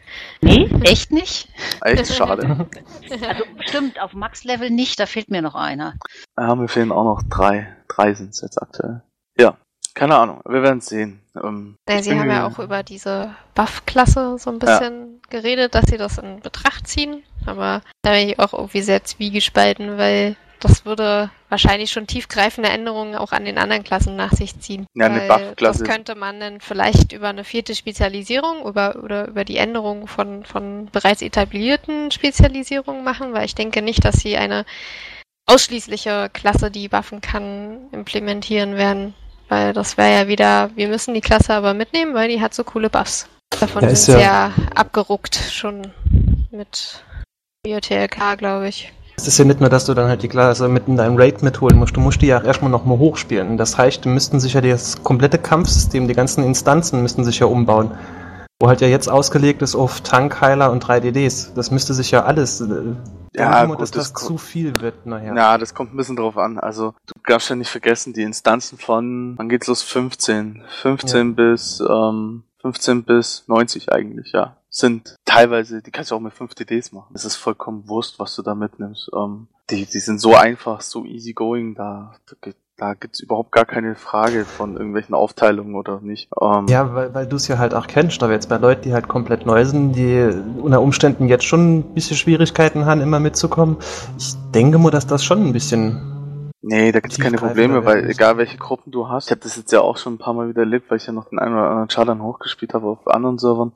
[0.41, 1.47] Nee, echt nicht?
[1.81, 2.67] Echt schade.
[3.09, 5.95] Also stimmt, auf Max-Level nicht, da fehlt mir noch einer.
[6.37, 7.75] Ja, mir fehlen auch noch drei.
[7.87, 9.01] Drei sind es jetzt aktuell.
[9.37, 9.57] Ja,
[9.93, 10.41] keine Ahnung.
[10.47, 11.21] Wir werden sehen.
[11.35, 15.97] Ähm, Ja, sie haben ja auch über diese Buff-Klasse so ein bisschen geredet, dass sie
[15.97, 17.23] das in Betracht ziehen.
[17.45, 23.15] Aber da bin ich auch irgendwie sehr zwiegespalten, weil das würde wahrscheinlich schon tiefgreifende Änderungen
[23.15, 24.85] auch an den anderen Klassen nach sich ziehen.
[24.95, 29.43] Ja, eine Buff-Klasse- Das könnte man dann vielleicht über eine vierte Spezialisierung über, oder über
[29.43, 34.65] die Änderung von, von bereits etablierten Spezialisierungen machen, weil ich denke nicht, dass sie eine
[35.47, 39.13] ausschließliche Klasse, die Waffen kann, implementieren werden.
[39.49, 42.63] Weil das wäre ja wieder, wir müssen die Klasse aber mitnehmen, weil die hat so
[42.63, 43.27] coole Buffs.
[43.59, 45.91] Davon Ja, ist sind sie ja- ja abgeruckt schon
[46.51, 47.03] mit
[47.63, 48.93] BioTLK, glaube ich.
[49.21, 51.43] Es ist ja nicht nur, dass du dann halt die Klasse mit in deinem Raid
[51.43, 53.55] mitholen musst, du musst die ja auch erstmal nochmal hochspielen.
[53.55, 57.45] Das heißt, die müssten sich ja das komplette Kampfsystem, die ganzen Instanzen müssten sich ja
[57.45, 57.91] umbauen.
[58.59, 61.53] Wo halt ja jetzt ausgelegt ist auf Tankheiler und 3DDs.
[61.53, 62.61] Das müsste sich ja alles.
[62.61, 62.95] äh,
[63.35, 65.35] Ja, gut, dass das das zu viel wird nachher.
[65.35, 66.57] Ja, das kommt ein bisschen drauf an.
[66.57, 69.83] Also, du darfst ja nicht vergessen, die Instanzen von, wann geht's los?
[69.83, 70.63] 15.
[70.81, 74.57] 15 bis, ähm, 15 bis 90 eigentlich, ja.
[74.73, 77.13] Sind teilweise, die kannst du auch mit 5 DDs machen.
[77.13, 79.11] Es ist vollkommen Wurst, was du da mitnimmst.
[79.13, 83.51] Ähm, die, die sind so einfach, so easy going, da, da, gibt- da gibt's überhaupt
[83.51, 86.29] gar keine Frage von irgendwelchen Aufteilungen oder nicht.
[86.41, 88.93] Ähm, Ja, weil, weil du es ja halt auch kennst, aber jetzt bei Leuten, die
[88.93, 93.75] halt komplett neu sind, die unter Umständen jetzt schon ein bisschen Schwierigkeiten haben, immer mitzukommen.
[94.17, 96.07] Ich denke mal, dass das schon ein bisschen.
[96.63, 99.71] Nee, da gibt's keine Probleme, weil egal welche Gruppen du hast, ich habe das jetzt
[99.71, 101.67] ja auch schon ein paar Mal wieder erlebt, weil ich ja noch den einen oder
[101.69, 103.71] anderen Schaden hochgespielt habe auf anderen Servern.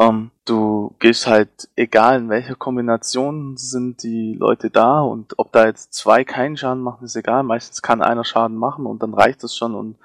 [0.00, 5.66] Ähm, du gehst halt, egal in welcher Kombination sind die Leute da und ob da
[5.66, 7.42] jetzt zwei keinen Schaden machen, ist egal.
[7.42, 9.96] Meistens kann einer Schaden machen und dann reicht es schon und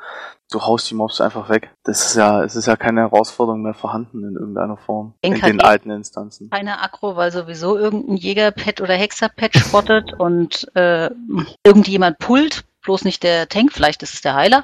[0.51, 1.71] du haust die Mobs einfach weg.
[1.83, 5.13] Das ist ja, es ist ja keine Herausforderung mehr vorhanden in irgendeiner Form.
[5.23, 6.49] Denk in halt den alten Instanzen.
[6.49, 11.09] Keine Aggro, weil sowieso irgendein Jägerpet oder Hexerpet spottet und äh,
[11.65, 14.63] irgendjemand pullt, bloß nicht der Tank, vielleicht ist es der Heiler.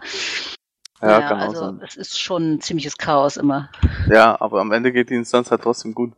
[1.05, 1.81] Ja, Ja, also sein.
[1.85, 3.69] es ist schon ein ziemliches Chaos immer.
[4.09, 6.13] Ja, aber am Ende geht die Instanz halt trotzdem gut.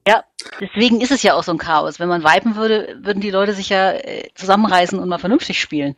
[0.61, 1.99] Deswegen ist es ja auch so ein Chaos.
[1.99, 5.95] Wenn man wipen würde, würden die Leute sich ja äh, zusammenreißen und mal vernünftig spielen.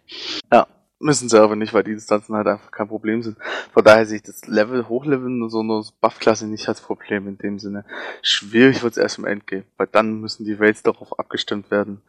[1.01, 3.37] Müssen sie aber nicht, weil die Distanzen halt einfach kein Problem sind.
[3.71, 7.37] Von daher sehe ich das Level hochleveln und so eine Buff-Klasse nicht als Problem in
[7.37, 7.85] dem Sinne.
[8.21, 12.01] Schwierig wird es erst im Endgame, weil dann müssen die Raids darauf abgestimmt werden.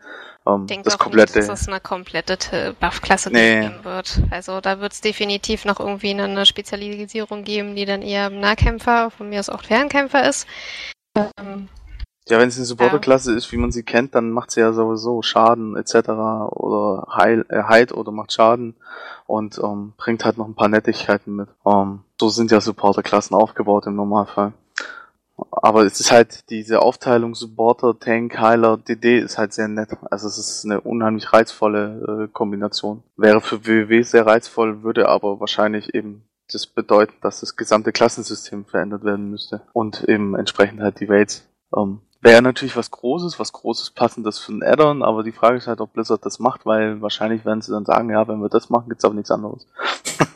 [0.45, 1.39] Ähm, Ich denke das auch komplette.
[1.39, 3.61] nicht, dass es eine komplette Buff-Klasse Nee.
[3.61, 4.23] geben wird.
[4.33, 9.13] Also da wird es definitiv noch irgendwie eine, eine Spezialisierung geben, die dann eher Nahkämpfer,
[9.13, 10.49] von mir aus auch Fernkämpfer ist.
[11.17, 11.69] Ähm,
[12.31, 15.23] ja, wenn es eine Supporter-Klasse ist, wie man sie kennt, dann macht sie ja sowieso
[15.23, 16.11] Schaden etc.
[16.51, 18.75] oder heil, äh, heilt oder macht Schaden
[19.27, 21.49] und ähm, bringt halt noch ein paar Nettigkeiten mit.
[21.67, 24.53] Ähm, so sind ja Supporter-Klassen aufgebaut im Normalfall.
[25.51, 29.91] Aber es ist halt diese Aufteilung Supporter, Tank, Heiler, DD ist halt sehr nett.
[30.11, 33.03] Also es ist eine unheimlich reizvolle äh, Kombination.
[33.17, 38.65] Wäre für WoW sehr reizvoll, würde aber wahrscheinlich eben das bedeuten, dass das gesamte Klassensystem
[38.65, 39.63] verändert werden müsste.
[39.73, 41.49] Und eben entsprechend halt die Raids.
[41.77, 45.67] Ähm, Wäre natürlich was Großes, was Großes Passendes für ein Add-on, aber die Frage ist
[45.67, 48.69] halt, ob Blizzard das macht, weil wahrscheinlich werden sie dann sagen, ja, wenn wir das
[48.69, 49.67] machen, gibt's aber nichts anderes.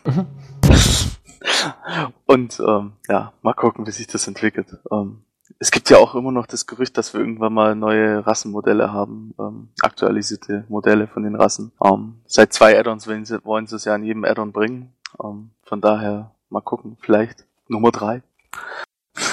[0.06, 0.26] Mhm.
[2.26, 4.78] Und ähm, ja, mal gucken, wie sich das entwickelt.
[4.90, 5.24] Ähm,
[5.58, 9.34] es gibt ja auch immer noch das Gerücht, dass wir irgendwann mal neue Rassenmodelle haben,
[9.38, 11.72] ähm, aktualisierte Modelle von den Rassen.
[11.84, 14.92] Ähm, seit zwei Add-ons wollen sie, wollen sie es ja in jedem Add-on bringen.
[15.22, 18.22] Ähm, von daher mal gucken, vielleicht Nummer drei.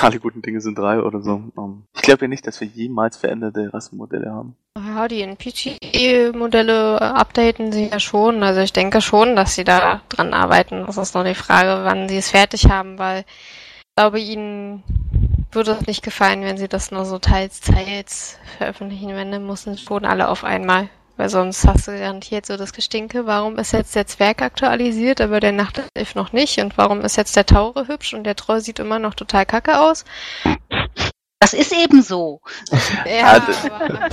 [0.02, 1.43] Alle guten Dinge sind drei oder so.
[1.58, 4.56] Ähm, ich glaube ja nicht, dass wir jemals veränderte Rassenmodelle haben.
[4.78, 8.43] ja, die NPG-Modelle updaten sie ja schon.
[8.43, 10.86] Also ich denke schon, dass sie da dran arbeiten.
[10.86, 14.84] Das ist nur die Frage, wann sie es fertig haben, weil ich glaube, ihnen
[15.52, 19.78] würde es nicht gefallen, wenn sie das nur so teils, teils veröffentlichen, wenn dann müssen
[19.78, 20.89] schon alle auf einmal.
[21.18, 25.39] Weil sonst hast du garantiert so das Gestinke, warum ist jetzt der Zwerg aktualisiert, aber
[25.39, 26.59] der Nachtelf noch nicht?
[26.59, 29.80] Und warum ist jetzt der Taure hübsch und der Troll sieht immer noch total kacke
[29.80, 30.03] aus?
[31.39, 32.41] Das ist eben so.
[33.05, 34.09] Ja, das- aber,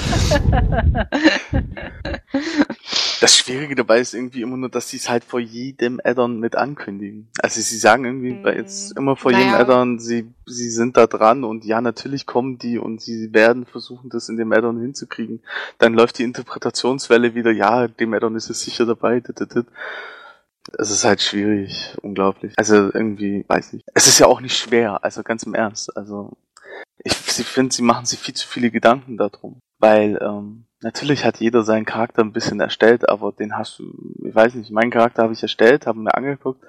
[3.20, 6.56] Das Schwierige dabei ist irgendwie immer nur, dass sie es halt vor jedem Add-on mit
[6.56, 7.28] ankündigen.
[7.40, 9.60] Also sie sagen irgendwie bei jetzt immer vor jedem Naja.
[9.60, 14.08] Add-on, sie, sie sind da dran und ja, natürlich kommen die und sie werden versuchen,
[14.10, 15.42] das in dem Add-on hinzukriegen.
[15.78, 19.22] Dann läuft die Interpretationswelle wieder, ja, dem Add-on ist es sicher dabei.
[20.78, 22.52] Es ist halt schwierig, unglaublich.
[22.56, 23.86] Also irgendwie, weiß nicht.
[23.94, 25.96] Es ist ja auch nicht schwer, also ganz im Ernst.
[25.96, 26.36] Also
[26.98, 29.60] ich, ich finde, sie machen sich viel zu viele Gedanken darum.
[29.78, 33.84] Weil, ähm, natürlich hat jeder seinen Charakter ein bisschen erstellt, aber den hast du,
[34.24, 36.64] ich weiß nicht, meinen Charakter habe ich erstellt, habe mir angeguckt,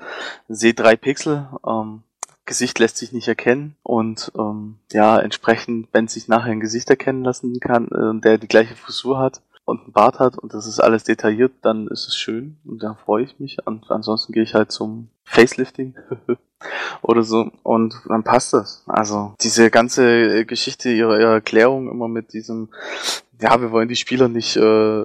[0.47, 2.03] sehe drei Pixel, ähm,
[2.45, 7.23] Gesicht lässt sich nicht erkennen und ähm, ja, entsprechend, wenn sich nachher ein Gesicht erkennen
[7.23, 10.79] lassen kann, äh, der die gleiche Frisur hat und einen Bart hat und das ist
[10.79, 13.59] alles detailliert, dann ist es schön und da freue ich mich.
[13.65, 15.95] Und ansonsten gehe ich halt zum Facelifting
[17.03, 18.83] oder so und dann passt das.
[18.87, 22.69] Also diese ganze Geschichte, ihre, ihre Erklärung immer mit diesem,
[23.41, 25.03] ja, wir wollen die Spieler nicht äh,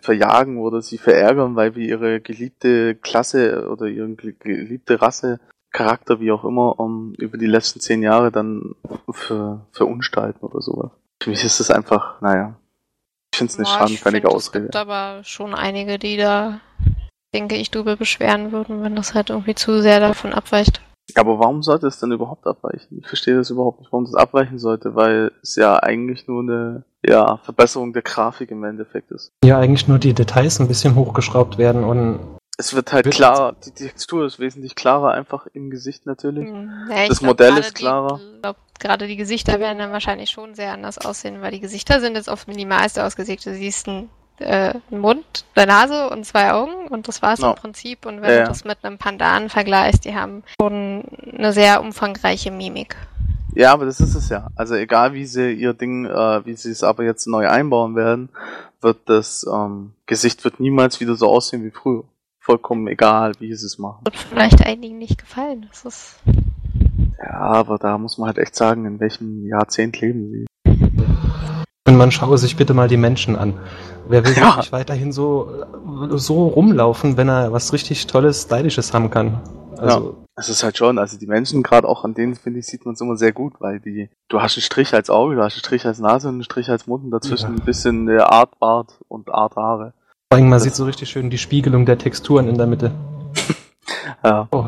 [0.00, 5.40] verjagen oder sie verärgern, weil wir ihre geliebte Klasse oder ihre geliebte Rasse
[5.72, 8.76] Charakter, wie auch immer, um, über die letzten zehn Jahre dann
[9.10, 10.92] ver, verunstalten oder sowas.
[11.20, 12.54] Für mich ist das einfach, naja,
[13.32, 14.66] ich finde es eine schadenfällige Ausrede.
[14.66, 16.60] Es gibt aber schon einige, die da,
[17.34, 20.80] denke ich, drüber beschweren würden, wenn das halt irgendwie zu sehr davon abweicht.
[21.16, 22.98] Aber warum sollte es denn überhaupt abweichen?
[23.00, 26.84] Ich verstehe das überhaupt nicht, warum das abweichen sollte, weil es ja eigentlich nur eine
[27.08, 29.32] ja, Verbesserung der Grafik im Endeffekt ist.
[29.44, 32.20] Ja, eigentlich nur die Details ein bisschen hochgeschraubt werden und
[32.56, 36.48] es wird halt wird klar, die Textur ist wesentlich klarer, einfach im Gesicht natürlich.
[36.48, 38.20] Hm, ja, das Modell ist klarer.
[38.34, 42.00] ich glaube, gerade die Gesichter werden dann wahrscheinlich schon sehr anders aussehen, weil die Gesichter
[42.00, 43.44] sind jetzt oft minimalste ausgesägt.
[43.44, 47.50] Du siehst einen, äh, einen Mund, eine Nase und zwei Augen und das war's no.
[47.50, 48.06] im Prinzip.
[48.06, 52.52] Und wenn ja, du das mit einem Pandan vergleichst, die haben schon eine sehr umfangreiche
[52.52, 52.96] Mimik.
[53.54, 54.48] Ja, aber das ist es ja.
[54.56, 58.28] Also egal wie sie ihr Ding, äh, wie sie es aber jetzt neu einbauen werden,
[58.80, 62.04] wird das ähm, Gesicht wird niemals wieder so aussehen wie früher
[62.40, 64.04] vollkommen egal, wie sie es machen.
[64.04, 65.66] Wird vielleicht einigen nicht gefallen.
[65.70, 66.16] Das ist
[67.18, 70.46] ja, aber da muss man halt echt sagen, in welchem Jahrzehnt leben sie.
[71.86, 73.54] Und man schaue sich bitte mal die Menschen an.
[74.08, 74.48] Wer will ja.
[74.48, 75.64] wirklich weiterhin so,
[76.10, 79.40] so rumlaufen, wenn er was richtig Tolles, Stylisches haben kann?
[79.78, 82.66] Also, ja, es ist halt schon, also die Menschen, gerade auch an denen, finde ich,
[82.66, 85.42] sieht man es immer sehr gut, weil die, du hast einen Strich als Auge, du
[85.42, 87.56] hast einen Strich als Nase und einen Strich als Mund und dazwischen ja.
[87.56, 89.92] ein bisschen der Art Bart und Art Haare.
[90.30, 92.92] Vor allem, man das sieht so richtig schön die Spiegelung der Texturen in der Mitte.
[94.24, 94.48] ja.
[94.50, 94.66] Oh.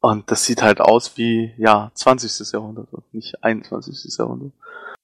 [0.00, 2.52] Und das sieht halt aus wie, ja, 20.
[2.52, 4.18] Jahrhundert und nicht 21.
[4.18, 4.52] Jahrhundert.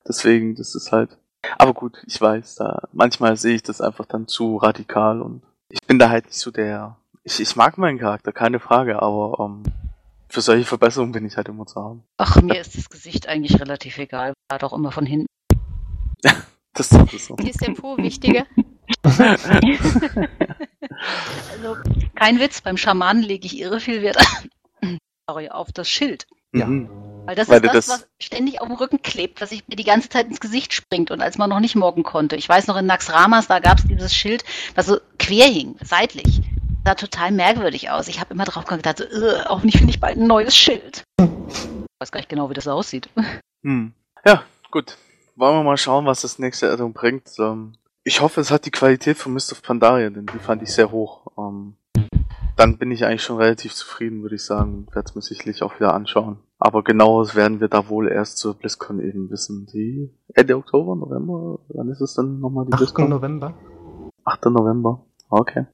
[0.07, 1.17] Deswegen, das ist halt.
[1.57, 5.81] Aber gut, ich weiß, da manchmal sehe ich das einfach dann zu radikal und ich
[5.87, 6.97] bin da halt nicht so der.
[7.23, 9.73] Ich, ich mag meinen Charakter, keine Frage, aber um, ähm,
[10.29, 12.05] für solche Verbesserungen bin ich halt immer zu haben.
[12.17, 14.33] Ach, mir ist das Gesicht eigentlich relativ egal.
[14.49, 15.27] War doch immer von hinten.
[16.73, 17.35] das ist so.
[17.37, 18.47] Ist der Po wichtiger?
[21.53, 21.77] also,
[22.15, 24.19] kein Witz, beim Schamanen lege ich irre viel Wert
[25.29, 26.27] sorry, auf das Schild.
[26.53, 26.67] Ja.
[26.67, 26.89] Mhm.
[27.27, 29.77] Weil das Weil ist das, das, was ständig auf dem Rücken klebt, was sich mir
[29.77, 32.35] die ganze Zeit ins Gesicht springt und als man noch nicht morgen konnte.
[32.35, 34.43] Ich weiß noch, in Naxramas, da gab es dieses Schild,
[34.75, 36.41] was so quer hing, seitlich.
[36.83, 38.09] Das sah total merkwürdig aus.
[38.09, 41.05] Ich habe immer drauf gedacht, so, hoffentlich finde ich bald ein neues Schild.
[41.19, 41.27] Ich
[42.01, 43.11] weiß gar nicht genau, wie das aussieht.
[43.63, 43.93] Hm.
[44.25, 44.97] Ja, gut.
[45.37, 47.29] Wollen wir mal schauen, was das nächste Addon bringt.
[47.39, 47.75] Ähm,
[48.05, 50.91] ich hoffe, es hat die Qualität von Mist of Pandaria, denn die fand ich sehr
[50.91, 51.27] hoch.
[51.37, 51.75] Ähm,
[52.57, 54.87] dann bin ich eigentlich schon relativ zufrieden, würde ich sagen.
[54.93, 56.39] Werde es mir sicherlich auch wieder anschauen.
[56.59, 59.67] Aber genaueres werden wir da wohl erst zur BlizzCon eben wissen.
[59.67, 61.59] Die Ende Oktober, November?
[61.69, 62.79] Wann ist es dann nochmal die 8.
[62.79, 63.11] BlizzCon?
[63.11, 63.55] November.
[64.25, 64.47] 8.
[64.47, 65.05] November.
[65.29, 65.67] Okay.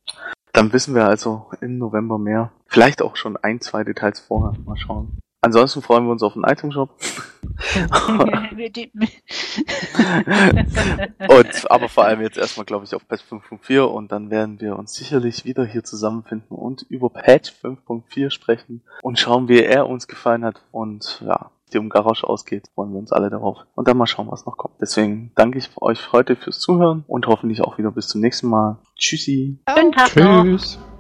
[0.56, 2.50] Dann wissen wir also im November mehr.
[2.66, 4.58] Vielleicht auch schon ein, zwei Details vorher.
[4.64, 5.18] Mal schauen.
[5.42, 6.88] Ansonsten freuen wir uns auf den Item-Shop.
[11.28, 14.78] und, aber vor allem jetzt erstmal, glaube ich, auf Patch 5.4 und dann werden wir
[14.78, 20.08] uns sicherlich wieder hier zusammenfinden und über Patch 5.4 sprechen und schauen, wie er uns
[20.08, 23.58] gefallen hat und ja, die um Garage ausgeht, freuen wir uns alle darauf.
[23.74, 24.74] Und dann mal schauen, was noch kommt.
[24.80, 28.78] Deswegen danke ich euch heute fürs Zuhören und hoffentlich auch wieder bis zum nächsten Mal.
[28.96, 29.58] Tschüssi.
[29.68, 30.78] Schönen Tag Tschüss.
[30.78, 30.95] Noch.